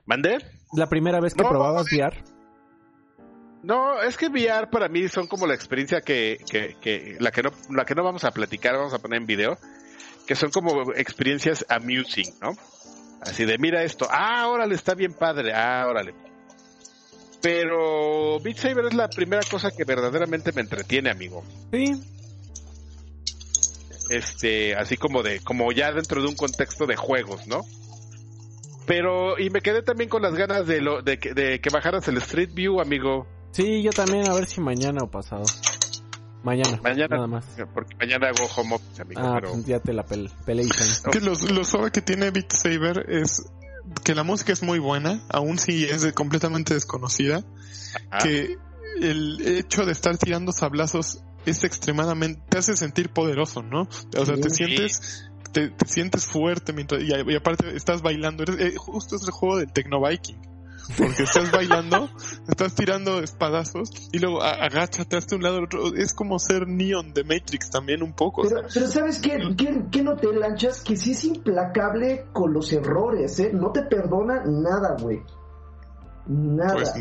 [0.06, 0.38] ¿Mandé?
[0.74, 2.24] ¿La primera vez que probabas VR?
[3.64, 7.42] No, es que VR para mí son como la experiencia que, que, que, la que
[7.42, 9.58] no la que no vamos a platicar, vamos a poner en video,
[10.28, 12.56] que son como experiencias amusing, ¿no?
[13.22, 16.14] Así de mira esto, ah, órale, está bien padre, ah, órale.
[17.42, 21.44] Pero Beat Saber es la primera cosa que verdaderamente me entretiene, amigo.
[21.72, 21.94] Sí.
[24.10, 27.62] Este, así como de, como ya dentro de un contexto de juegos, ¿no?
[28.86, 32.18] Pero, y me quedé también con las ganas de, lo, de, de que bajaras el
[32.18, 33.26] Street View, amigo.
[33.52, 35.44] Sí, yo también, a ver si mañana o pasado.
[36.44, 37.46] Mañana, mañana nada más.
[37.74, 39.22] Porque mañana hago home office, amigo.
[39.24, 39.54] Ah, pero...
[39.54, 40.30] pues ya te la pele
[41.12, 43.50] Que lo, lo suave que tiene Beat Saber es
[44.04, 47.44] que la música es muy buena, aún si es completamente desconocida.
[48.22, 48.58] Que
[49.02, 53.88] el hecho de estar tirando sablazos es extremadamente, te hace sentir poderoso, ¿no?
[54.18, 58.44] O sea, te sientes te, sientes fuerte mientras y, aparte estás bailando.
[58.58, 60.56] Eh, justo es el juego del Tecno Viking
[60.98, 62.10] porque estás bailando,
[62.48, 65.96] estás tirando espadazos y luego agáchate hasta un lado otro.
[65.96, 68.44] Es como ser Neon de Matrix también un poco.
[68.44, 69.40] Pero, ¿sabes qué,
[69.92, 70.82] qué, no te lanchas?
[70.82, 73.52] Que sí es implacable con los errores, ¿eh?
[73.54, 75.22] No te perdona nada, güey.
[76.28, 76.74] Nada.
[76.74, 76.94] Pues,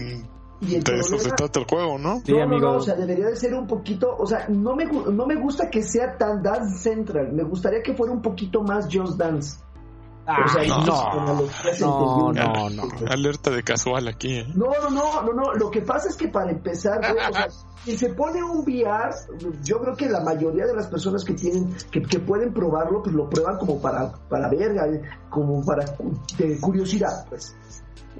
[0.61, 2.22] y de eso se trata el juego, ¿no?
[2.24, 5.26] Sí, no, no, o sea, debería de ser un poquito, o sea, no me, no
[5.26, 9.16] me gusta que sea tan Dance Central, me gustaría que fuera un poquito más Just
[9.16, 9.64] Dance.
[10.26, 10.46] Ah,
[11.66, 14.38] no, no, no, Alerta de casual aquí.
[14.38, 14.46] ¿eh?
[14.55, 15.55] No, no, no, no, no.
[15.55, 17.48] Lo que pasa es que para empezar, o sea,
[17.84, 19.14] si se pone un VR,
[19.62, 23.14] yo creo que la mayoría de las personas que tienen, que, que pueden probarlo, pues
[23.14, 24.86] lo prueban como para, para verga,
[25.28, 25.84] como para
[26.38, 27.55] de curiosidad, pues.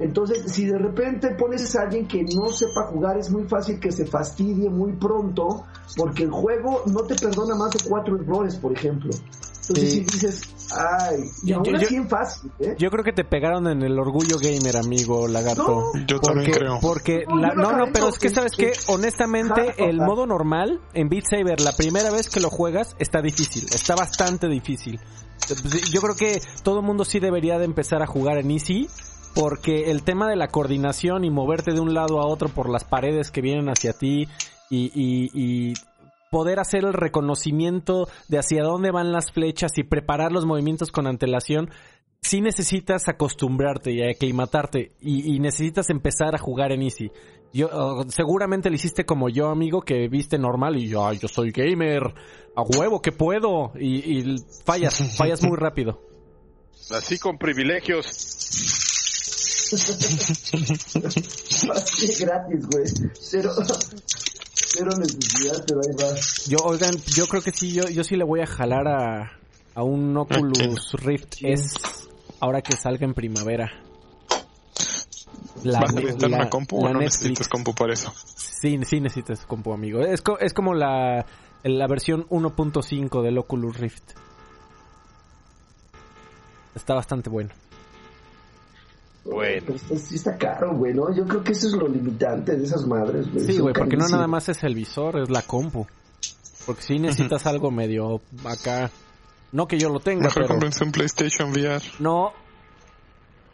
[0.01, 3.93] Entonces, si de repente pones a alguien que no sepa jugar, es muy fácil que
[3.93, 5.65] se fastidie muy pronto,
[5.97, 9.11] porque el juego no te perdona más de cuatro errores, por ejemplo.
[9.69, 10.43] Entonces, si dices,
[10.77, 11.63] ay, yo,
[12.09, 12.75] fácil, ¿eh?
[12.79, 15.93] Yo creo que te pegaron en el orgullo gamer, amigo lagarto.
[16.07, 16.79] yo también creo.
[16.83, 21.61] Porque, no, no, pero es que sabes que, honestamente, el modo normal en Beat Saber,
[21.61, 25.01] la primera vez que lo juegas, está difícil, está bastante difícil.
[25.93, 28.89] Yo creo que todo el mundo sí debería de empezar a jugar en Easy
[29.35, 32.85] porque el tema de la coordinación y moverte de un lado a otro por las
[32.85, 34.29] paredes que vienen hacia ti
[34.71, 35.75] y, y,
[36.31, 41.07] poder hacer el reconocimiento de hacia dónde van las flechas y preparar los movimientos con
[41.07, 41.71] antelación,
[42.23, 47.13] sí necesitas acostumbrarte y aclimatarte y, y necesitas empezar a jugar en Easy.
[47.53, 51.29] Yo, uh, seguramente le hiciste como yo, amigo, que viste normal y yo, "Ay, yo
[51.29, 52.03] soy gamer,
[52.57, 56.01] a huevo que puedo y, y fallas, fallas muy rápido.
[56.91, 58.94] Así con privilegios.
[61.75, 62.85] Así gratis, güey.
[63.21, 63.53] Cero,
[64.55, 66.15] cero necesidad, pero ahí va.
[66.49, 69.33] Yo, oigan, yo creo que sí, yo, yo sí le voy a jalar a,
[69.75, 71.79] a un Oculus Rift S
[72.41, 73.71] ahora que salga en primavera.
[75.63, 77.21] La, ¿Vas a necesitar la- una compu o no Netflix.
[77.23, 78.13] necesitas compu para eso?
[78.37, 80.01] Sí, sí necesitas compu, amigo.
[80.01, 81.25] Es, co- es como la,
[81.63, 84.03] la versión 1.5 del Oculus Rift.
[86.75, 87.51] Está bastante bueno.
[89.25, 89.63] Bueno.
[89.67, 91.15] Pero está- sí está caro, güey, ¿no?
[91.15, 93.45] Yo creo que eso es lo limitante de esas madres, güey.
[93.47, 95.87] Sí, güey, porque no nada más es el visor, es la compu.
[96.67, 98.91] Porque si necesitas algo medio acá.
[99.53, 100.59] No que yo lo tenga, Mejor pero...
[100.85, 101.83] un PlayStation VR.
[102.01, 102.33] No.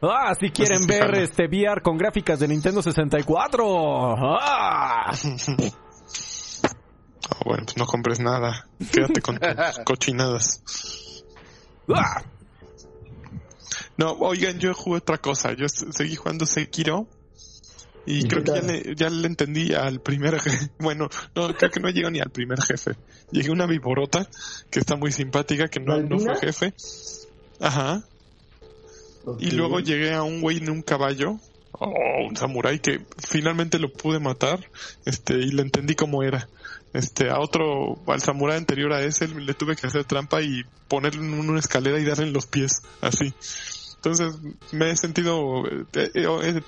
[0.03, 1.19] Ah, si quieren sí ver jala.
[1.21, 4.17] este VR con gráficas de Nintendo 64.
[4.41, 5.13] Ah.
[7.33, 8.67] Oh, bueno, pues no compres nada.
[8.93, 10.63] Quédate con tus cochinadas.
[11.95, 12.23] Ah.
[14.01, 15.53] No, oigan, yo jugué otra cosa.
[15.53, 17.07] Yo seguí jugando Sekiro.
[18.07, 20.71] Y ¿Y creo que ya le, ya le entendí al primer jefe.
[20.79, 22.93] Bueno, no, creo que no llego ni al primer jefe.
[23.31, 24.27] Llegué a una viborota
[24.71, 26.73] que está muy simpática, que no, no fue jefe.
[27.61, 28.03] Ajá.
[29.39, 31.39] Y luego llegué a un güey en un caballo.
[31.73, 34.67] Oh, un samurái que finalmente lo pude matar.
[35.05, 36.49] Este, y le entendí cómo era.
[36.95, 41.21] Este, a otro, al samurái anterior a ese, le tuve que hacer trampa y ponerle
[41.21, 42.81] en una escalera y darle en los pies.
[43.03, 43.35] Así.
[44.03, 44.35] Entonces,
[44.73, 46.63] me he sentido, eh, he, he-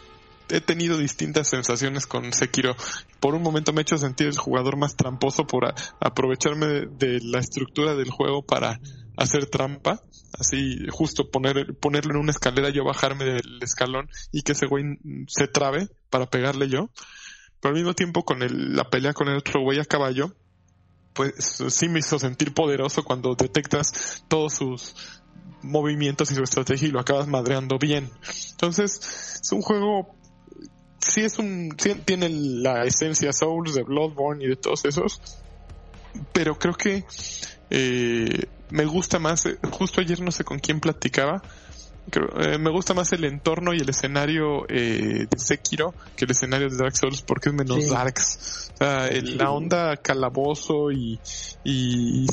[0.50, 2.76] he tenido distintas sensaciones con Sekiro.
[3.20, 7.20] Por un momento me he hecho sentir el jugador más tramposo por aprovecharme de, de
[7.22, 8.78] la estructura del juego para
[9.16, 10.02] hacer trampa.
[10.38, 14.84] Así, justo poner, ponerlo en una escalera, yo bajarme del escalón y que ese güey
[15.26, 16.90] se trabe para pegarle yo.
[17.60, 20.34] Pero al mismo tiempo con el- la pelea con el otro güey a caballo,
[21.14, 21.32] pues
[21.68, 24.94] sí me hizo sentir poderoso cuando detectas todos sus
[25.62, 28.10] movimientos y su estrategia y lo acabas madreando bien.
[28.52, 29.00] Entonces,
[29.42, 30.16] es un juego,
[31.00, 35.20] sí es un, sí tiene la esencia Souls de Bloodborne y de todos esos,
[36.32, 37.04] pero creo que
[37.70, 41.42] eh, me gusta más, justo ayer no sé con quién platicaba,
[42.10, 46.32] creo, eh, me gusta más el entorno y el escenario eh, de Sekiro que el
[46.32, 47.90] escenario de Dark Souls porque es menos Sí.
[47.90, 48.70] darks.
[48.74, 51.20] O sea, el- la onda calabozo y,
[51.62, 52.26] y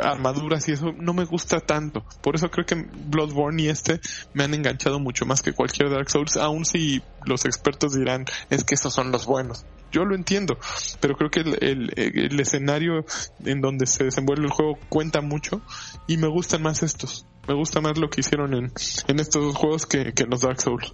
[0.00, 2.04] armaduras y eso no me gusta tanto.
[2.22, 2.74] Por eso creo que
[3.06, 4.00] Bloodborne y este
[4.32, 8.64] me han enganchado mucho más que cualquier Dark Souls, aun si los expertos dirán es
[8.64, 9.64] que esos son los buenos.
[9.90, 10.56] Yo lo entiendo,
[11.00, 13.04] pero creo que el, el- el escenario
[13.44, 15.60] en donde se desenvuelve el juego cuenta mucho
[16.06, 17.26] y me gustan más estos.
[17.46, 18.72] Me gusta más lo que hicieron en,
[19.08, 20.92] en estos dos juegos que, que en los Dark Souls.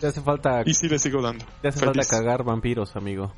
[0.00, 1.44] Te hace falta, Y sí le sigo dando.
[1.62, 1.96] te hace Feliz.
[2.06, 3.34] falta cagar vampiros, amigo.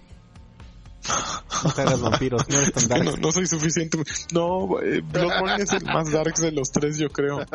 [1.64, 3.04] No cagas vampiros, no eres tan dark.
[3.04, 3.98] no, no soy suficiente.
[4.32, 7.38] No, eh, Bloodborne es el más dark de los tres, yo creo.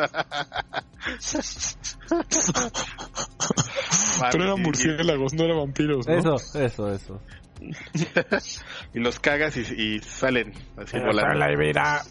[4.30, 6.14] Pero eran murciélagos, no eran vampiros, ¿no?
[6.14, 7.20] Eso, eso, eso.
[8.94, 11.32] Y los cagas y, y salen así volando.
[11.34, 12.02] Hola, Ivira.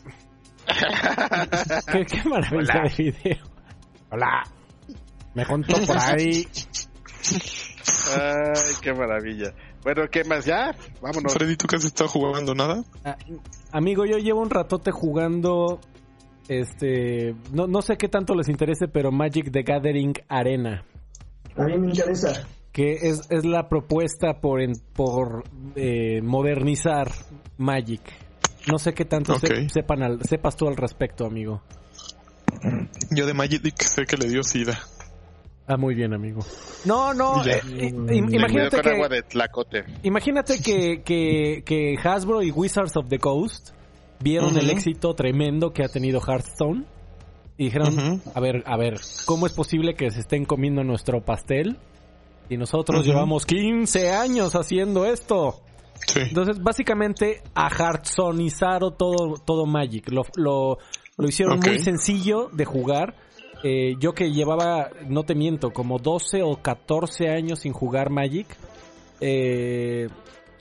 [1.91, 3.43] qué, qué maravilla de video.
[4.09, 4.43] Hola.
[5.33, 6.47] Me contó por ahí.
[8.15, 9.53] Ay, qué maravilla.
[9.83, 10.45] Bueno, ¿qué más?
[10.45, 10.75] ¿Ya?
[11.01, 11.33] Vámonos.
[11.33, 12.83] Freddy, ¿tú que has estado jugando nada?
[13.03, 13.17] Ah,
[13.71, 15.79] amigo, yo llevo un ratote jugando.
[16.47, 17.35] Este.
[17.51, 20.85] No, no sé qué tanto les interese, pero Magic the Gathering Arena.
[21.57, 22.47] A mí me interesa.
[22.71, 25.43] Que es, es la propuesta por, en- por
[25.75, 27.11] eh, modernizar
[27.57, 28.01] Magic.
[28.71, 31.61] No sé qué tanto se- sepan al- sepas tú al respecto, amigo.
[33.11, 34.79] Yo de Magic sé que le dio sida.
[35.67, 36.41] Ah, muy bien, amigo.
[36.85, 37.53] No, no, Ya.
[37.53, 39.83] eh, eh, imagínate con agua que, de tlacote.
[40.03, 43.69] imagínate que, que, que Hasbro y Wizards of the Coast
[44.19, 46.85] vieron el éxito tremendo que ha tenido Hearthstone
[47.57, 51.77] y dijeron, a ver, a ver, ¿cómo es posible que se estén comiendo nuestro pastel?
[52.49, 55.61] Y nosotros llevamos 15 años haciendo esto.
[56.07, 56.19] Sí.
[56.23, 60.09] Entonces, básicamente, a Hearthstonizaron todo, todo Magic.
[60.11, 60.77] Lo, lo,
[61.17, 63.15] lo hicieron muy sencillo de jugar.
[63.63, 68.47] Eh, yo que llevaba, no te miento, como 12 o 14 años sin jugar Magic,
[69.21, 70.09] eh,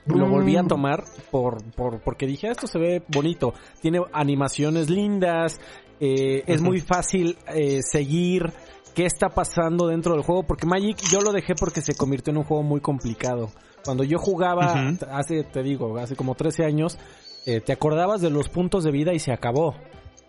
[0.05, 0.67] lo volví a Mm.
[0.67, 3.53] tomar por, por, porque dije, esto se ve bonito.
[3.81, 5.59] Tiene animaciones lindas,
[5.99, 8.51] eh, es muy fácil eh, seguir
[8.95, 12.37] qué está pasando dentro del juego, porque Magic yo lo dejé porque se convirtió en
[12.37, 13.49] un juego muy complicado.
[13.83, 16.97] Cuando yo jugaba, hace, te digo, hace como 13 años,
[17.45, 19.75] eh, te acordabas de los puntos de vida y se acabó.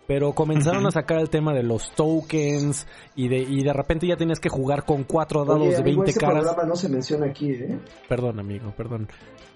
[0.07, 2.85] Pero comenzaron a sacar el tema de los tokens
[3.15, 6.01] y de, y de repente ya tienes que jugar con cuatro dados Oye, de amigo,
[6.03, 6.43] 20 ese caras.
[6.43, 7.79] programa no se menciona aquí, ¿eh?
[8.07, 9.07] Perdón, amigo, perdón.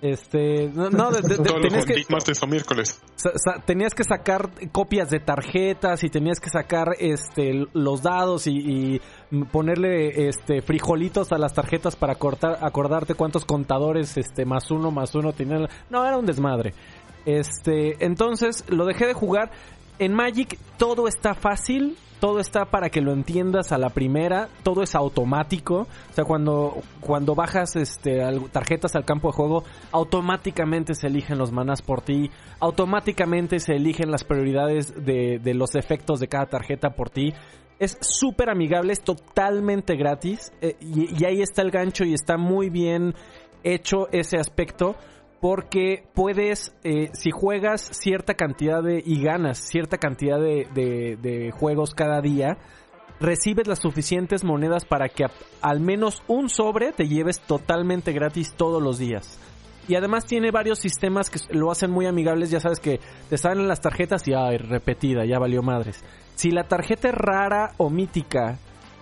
[0.01, 2.99] Este, no, no, de- de- de- Todos tenías los que, martes o miércoles.
[3.15, 8.47] sa- sa- tenías que sacar copias de tarjetas y tenías que sacar este los dados
[8.47, 9.01] y, y
[9.51, 15.13] ponerle este frijolitos a las tarjetas para cortar, acordarte cuántos contadores este más uno más
[15.13, 15.67] uno tenían.
[15.91, 16.73] No, era un desmadre.
[17.25, 19.51] Este, entonces lo dejé de jugar.
[19.99, 24.81] En Magic todo está fácil, todo está para que lo entiendas a la primera, todo
[24.81, 25.87] es automático.
[26.09, 31.51] O sea, cuando, cuando bajas este, tarjetas al campo de juego, automáticamente se eligen los
[31.51, 32.31] manás por ti,
[32.61, 37.33] automáticamente se eligen las prioridades de, de los efectos de cada tarjeta por ti.
[37.77, 42.69] Es súper amigable, es totalmente gratis eh, y ahí está el gancho y está muy
[42.69, 43.15] bien
[43.63, 44.95] hecho ese aspecto
[45.41, 51.51] porque puedes, eh, si juegas cierta cantidad de y ganas cierta cantidad de, de- de
[51.51, 52.57] juegos cada día,
[53.19, 55.25] recibes las suficientes monedas para que
[55.61, 59.39] al menos un sobre te lleves totalmente gratis todos los días.
[59.87, 62.51] Y además tiene varios sistemas que lo hacen muy amigables.
[62.51, 66.03] Ya sabes que te salen las tarjetas y ay, repetida, ya valió madres.
[66.35, 68.59] Si la tarjeta es rara o mítica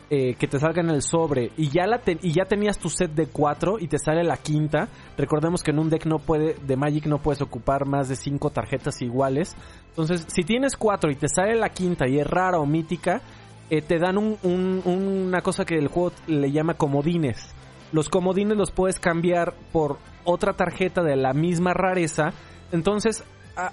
[0.09, 3.11] eh, que te salga en el sobre y ya la y ya tenías tu set
[3.11, 4.87] de cuatro y te sale la quinta,
[5.17, 8.49] recordemos que en un deck no puede de Magic no puedes ocupar más de cinco
[8.49, 9.55] tarjetas iguales.
[9.89, 13.21] Entonces, si tienes cuatro y te sale la quinta y es rara o mítica,
[13.69, 17.53] eh, te dan un- un- una cosa que el juego le llama comodines.
[17.91, 22.31] Los comodines los puedes cambiar por otra tarjeta de la misma rareza.
[22.71, 23.23] Entonces,
[23.57, 23.71] ah,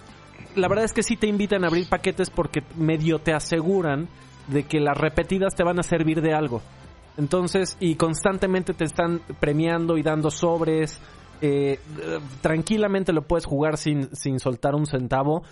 [0.56, 4.08] la verdad es que sí te invitan a abrir paquetes porque medio te aseguran
[4.48, 6.60] de que las repetidas te van a servir de algo.
[7.16, 11.00] Entonces, y constantemente te están premiando y dando sobres.
[11.40, 11.78] eh,
[12.40, 15.42] tranquilamente lo puedes jugar sin, sin soltar un centavo.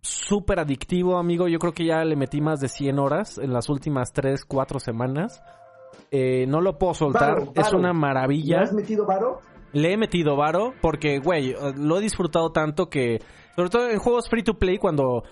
[0.00, 1.48] Súper adictivo, amigo.
[1.48, 4.78] Yo creo que ya le metí más de 100 horas en las últimas 3, 4
[4.78, 5.42] semanas.
[6.10, 7.38] Eh, no lo puedo soltar.
[7.38, 7.78] Varo, Es varo.
[7.78, 8.60] una ¿Le maravilla.
[8.62, 9.40] has metido varo?
[9.72, 13.20] Le he metido varo porque, güey, lo he disfrutado tanto que,
[13.56, 15.24] sobre todo en juegos free to play, cuando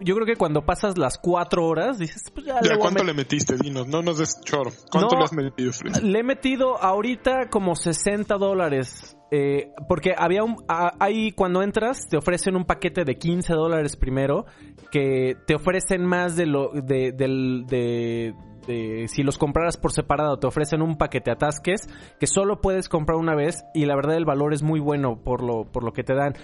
[0.00, 3.02] yo creo que cuando pasas las cuatro horas, dices, pues ya, le ¿Ya a cuánto
[3.02, 3.86] met- le metiste, Dinos?
[3.88, 4.70] No nos des choro.
[4.90, 5.18] ¿Cuánto No.
[5.20, 5.96] le has metido, Fred?
[6.02, 9.16] Le he metido ahorita como 60 dólares.
[9.32, 10.56] eh, porque había un.
[10.66, 14.44] a- Ahí cuando entras, te ofrecen un paquete de 15 dólares primero.
[14.90, 16.70] Que te ofrecen más de lo.
[16.72, 18.34] De, del- de-
[18.66, 21.88] de- si los compraras por separado, te ofrecen un paquete atasques.
[22.18, 23.62] Que solo puedes comprar una vez.
[23.72, 26.34] Y la verdad, el valor es muy bueno por lo, por lo que te dan.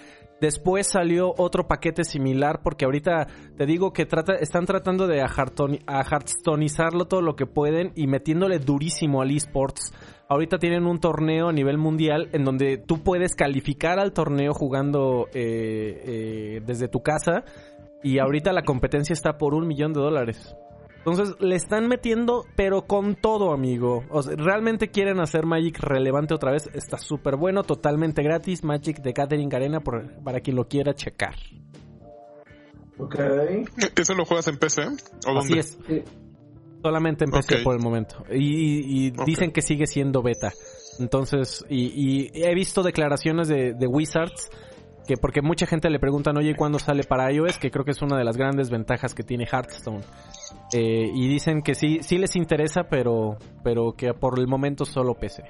[0.40, 3.26] Después salió otro paquete similar porque ahorita
[3.56, 9.22] te digo que trata, están tratando de ajartstonizarlo todo lo que pueden y metiéndole durísimo
[9.22, 9.94] al esports.
[10.28, 15.28] Ahorita tienen un torneo a nivel mundial en donde tú puedes calificar al torneo jugando
[15.32, 17.44] eh, eh, desde tu casa
[18.02, 20.54] y ahorita la competencia está por un millón de dólares.
[21.06, 24.04] Entonces le están metiendo, pero con todo, amigo.
[24.10, 26.68] O sea, realmente quieren hacer Magic relevante otra vez.
[26.74, 28.64] Está súper bueno, totalmente gratis.
[28.64, 31.36] Magic de Gathering Arena por- para quien lo quiera checar.
[32.98, 33.14] Ok.
[33.96, 34.82] ¿Eso lo juegas en PC?
[34.82, 35.58] ¿O Así dónde?
[35.60, 35.78] es.
[35.86, 36.02] Sí.
[36.82, 37.62] Solamente empecé Ok.
[37.62, 38.24] por el momento.
[38.32, 40.52] Y, dicen que sigue siendo beta.
[40.98, 44.50] Entonces, y, y he visto declaraciones de, de Wizards
[45.06, 47.58] que porque mucha gente le preguntan, oye, ¿cuándo sale para iOS?
[47.58, 50.00] Que creo que es una de las grandes ventajas que tiene Hearthstone.
[50.72, 55.14] Eh, y dicen que sí, sí les interesa, pero, pero que por el momento solo
[55.14, 55.44] PC.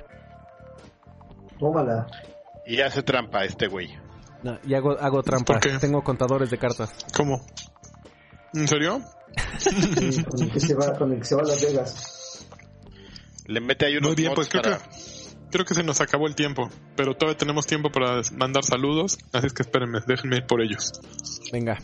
[1.59, 2.07] Tómala.
[2.67, 3.89] Y hace trampa este güey.
[4.43, 5.55] No, y hago, hago trampa.
[5.55, 5.79] ¿Por qué?
[5.79, 6.95] Tengo contadores de cartas.
[7.17, 7.41] ¿Cómo?
[8.55, 9.01] ¿En serio?
[9.59, 12.47] Sí, con el que se va, con el que se va a Las Vegas.
[13.47, 14.79] Le mete ahí unos Muy bien, pues creo para...
[14.79, 14.85] que,
[15.51, 16.69] creo que se nos acabó el tiempo.
[16.97, 19.19] Pero todavía tenemos tiempo para mandar saludos.
[19.33, 20.93] Así es que espérenme, déjenme ir por ellos.
[21.53, 21.79] Venga.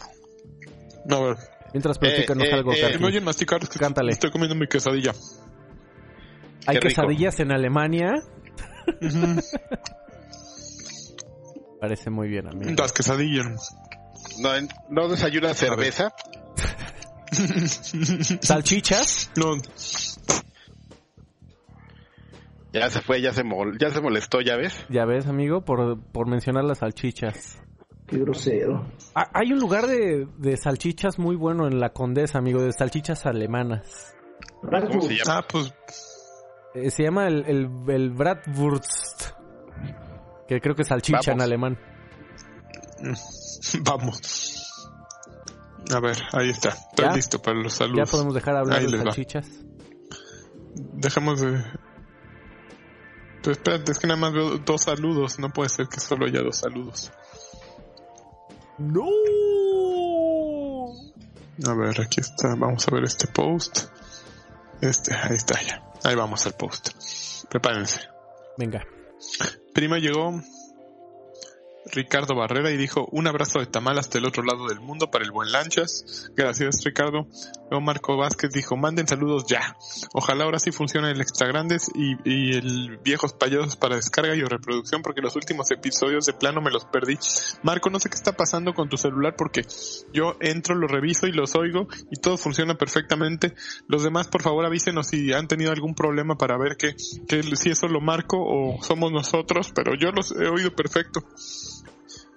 [1.11, 1.37] A ver.
[1.73, 2.99] Mientras platícanos eh, algo, eh, Si Karki.
[2.99, 4.13] me oyen masticar, Cántale.
[4.13, 5.13] estoy comiendo mi quesadilla.
[6.67, 6.89] Hay Qué rico.
[6.89, 8.13] quesadillas en Alemania.
[11.81, 12.71] Parece muy bien, amigo.
[12.79, 13.75] Las quesadillas.
[14.39, 14.51] No,
[14.89, 16.13] no desayuna cerveza.
[18.43, 19.31] ¿Salchichas?
[19.37, 19.57] No,
[22.73, 24.87] Ya se fue, ya se, mol- ya se molestó, ¿ya ves?
[24.89, 27.59] Ya ves, amigo, por, por mencionar las salchichas.
[28.13, 28.87] Qué grosero.
[29.15, 33.25] Ah, hay un lugar de, de salchichas muy bueno en la Condesa, amigo, de salchichas
[33.25, 34.15] alemanas.
[34.61, 35.39] ¿Cómo se llama?
[35.39, 35.73] ah, pues
[36.75, 39.31] Eh, se llama el, el, el Bratwurst.
[40.47, 41.79] Que creo que es salchicha en alemán.
[43.83, 44.59] vamos.
[45.95, 46.69] A ver, ahí está.
[46.71, 47.13] Estoy ¿Ya?
[47.15, 48.11] listo para los Ya saludos.
[48.11, 49.49] podemos dejar hablar Ahí de salchichas.
[50.75, 51.63] Dejamos de...
[53.43, 55.39] Pero espérate, es que nada más veo dos saludos.
[55.39, 57.11] No puede ser que solo haya dos saludos.
[58.83, 59.09] ¡No!
[61.65, 62.55] A ver, aquí está.
[62.57, 63.87] Vamos a ver este post.
[64.81, 65.83] Este, ahí está ya.
[66.03, 66.91] Ahí vamos al post.
[67.49, 68.01] Prepárense.
[68.59, 68.85] Venga.
[69.73, 70.43] Prima llegó
[71.91, 75.25] Ricardo Barrera y dijo un abrazo de tamal hasta el otro lado del mundo para
[75.25, 76.31] el buen Lanchas.
[76.37, 77.27] Gracias Ricardo.
[77.71, 79.77] Luego Marco Vázquez dijo manden saludos ya.
[80.15, 84.43] Ojalá ahora sí funcione el extra grandes y, y el viejos payasos para descarga y
[84.43, 87.19] reproducción porque los últimos episodios de plano me los perdí.
[87.63, 89.67] Marco, no sé qué está pasando con tu celular porque
[90.13, 93.55] yo entro, lo reviso y los oigo y todo funciona perfectamente.
[93.89, 96.95] Los demás por favor avísenos si han tenido algún problema para ver que,
[97.27, 101.25] que si eso lo marco o somos nosotros, pero yo los he oído perfecto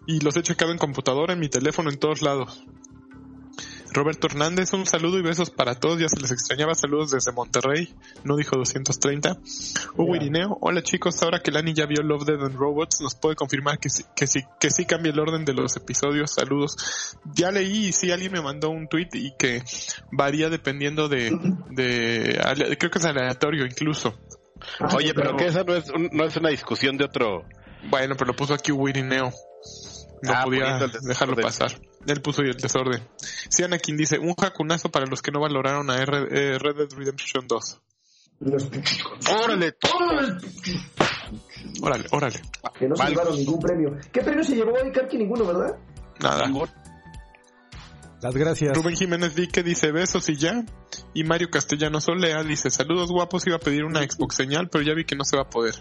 [0.08, 2.64] y los he checado en computadora, en mi teléfono, en todos lados.
[3.93, 7.93] Roberto Hernández, un saludo y besos para todos, ya se les extrañaba, saludos desde Monterrey,
[8.26, 9.38] no dijo 230.
[9.95, 13.38] Hugo Irineo, hola chicos, ahora que Lani ya vio Love, Dead and Robots, nos puede
[13.38, 16.76] confirmar que sí, que sí, que sí cambia el orden de los episodios, saludos.
[17.36, 19.64] Ya leí y sí alguien me mandó un tweet y que
[20.12, 21.32] varía dependiendo de,
[21.70, 24.20] de, creo que es aleatorio incluso.
[24.93, 27.45] Oye, pero que esa no es, un- no es una discusión de otro.
[27.89, 29.32] Bueno, pero lo puso aquí Hugo Irineo.
[30.22, 31.80] No Ah, podía dejarlo pasar.
[32.07, 33.01] Él puso y el desorden.
[33.18, 36.89] Si Anakin dice, un jacunazo para los que no valoraron a R- eh, Red Dead
[36.97, 37.82] Redemption 2.
[38.39, 38.70] Los-
[39.43, 39.76] ¡Órale!
[41.82, 42.41] Órale, órale.
[42.78, 43.11] que no se Vale.
[43.16, 43.97] llevaron ningún premio.
[44.11, 45.18] ¿Qué premio se llevó hoy, Karki?
[45.18, 45.78] Ninguno, ¿verdad?
[46.20, 46.47] Nada.
[48.26, 48.76] Las gracias.
[48.76, 50.65] Rubén Jiménez Dique dice besos y ya.
[51.13, 54.95] Y Mario Castellano Solea dice saludos guapos, iba a pedir una Xbox señal, pero ya
[54.95, 55.76] vi que no se va a poder.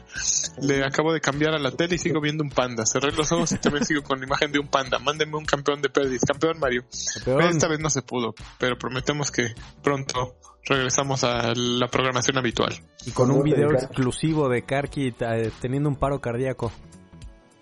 [0.61, 2.85] Le acabo de cambiar a la tele y sigo viendo un panda.
[2.85, 4.99] Cerré los ojos y también sigo con la imagen de un panda.
[4.99, 6.21] Mándenme un campeón de perdis.
[6.21, 6.85] Campeón Mario.
[7.15, 7.45] Campeón.
[7.45, 10.37] Esta vez no se pudo, pero prometemos que pronto
[10.67, 12.75] regresamos a la programación habitual.
[13.07, 16.71] Y con un video exclusivo de Karki eh, teniendo un paro cardíaco.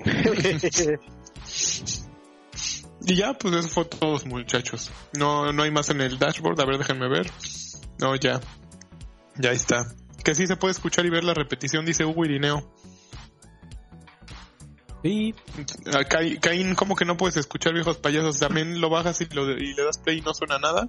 [3.04, 4.90] Y ya, pues eso fue todo, muchachos.
[5.18, 6.60] No, no hay más en el dashboard.
[6.60, 7.30] A ver, déjenme ver.
[7.98, 8.40] No, ya.
[9.36, 9.84] Ya está.
[10.24, 12.72] Que sí se puede escuchar y ver la repetición, dice Hugo Irineo.
[15.02, 15.34] Y
[15.92, 18.38] Ah, Ca- Caín, ¿cómo que no puedes escuchar viejos payasos?
[18.38, 20.88] También lo bajas y, lo, y le das play y no suena nada.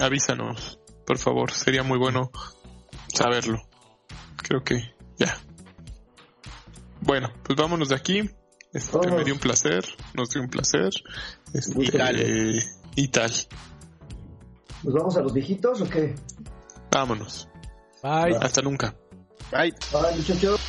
[0.00, 1.52] Avísanos, por favor.
[1.52, 2.32] Sería muy bueno
[3.14, 3.62] saberlo.
[4.36, 5.38] Creo que ya.
[7.00, 8.28] Bueno, pues vámonos de aquí.
[8.76, 10.90] Este, me dio un placer, nos dio un placer.
[11.54, 12.16] Este, Y tal.
[12.20, 12.58] eh,
[12.94, 13.32] y tal.
[14.82, 16.14] ¿Nos vamos a los viejitos o qué?
[16.90, 17.48] Vámonos.
[18.02, 18.36] bye.
[18.40, 18.94] Hasta nunca.
[19.50, 19.72] Bye,
[20.16, 20.60] muchachos.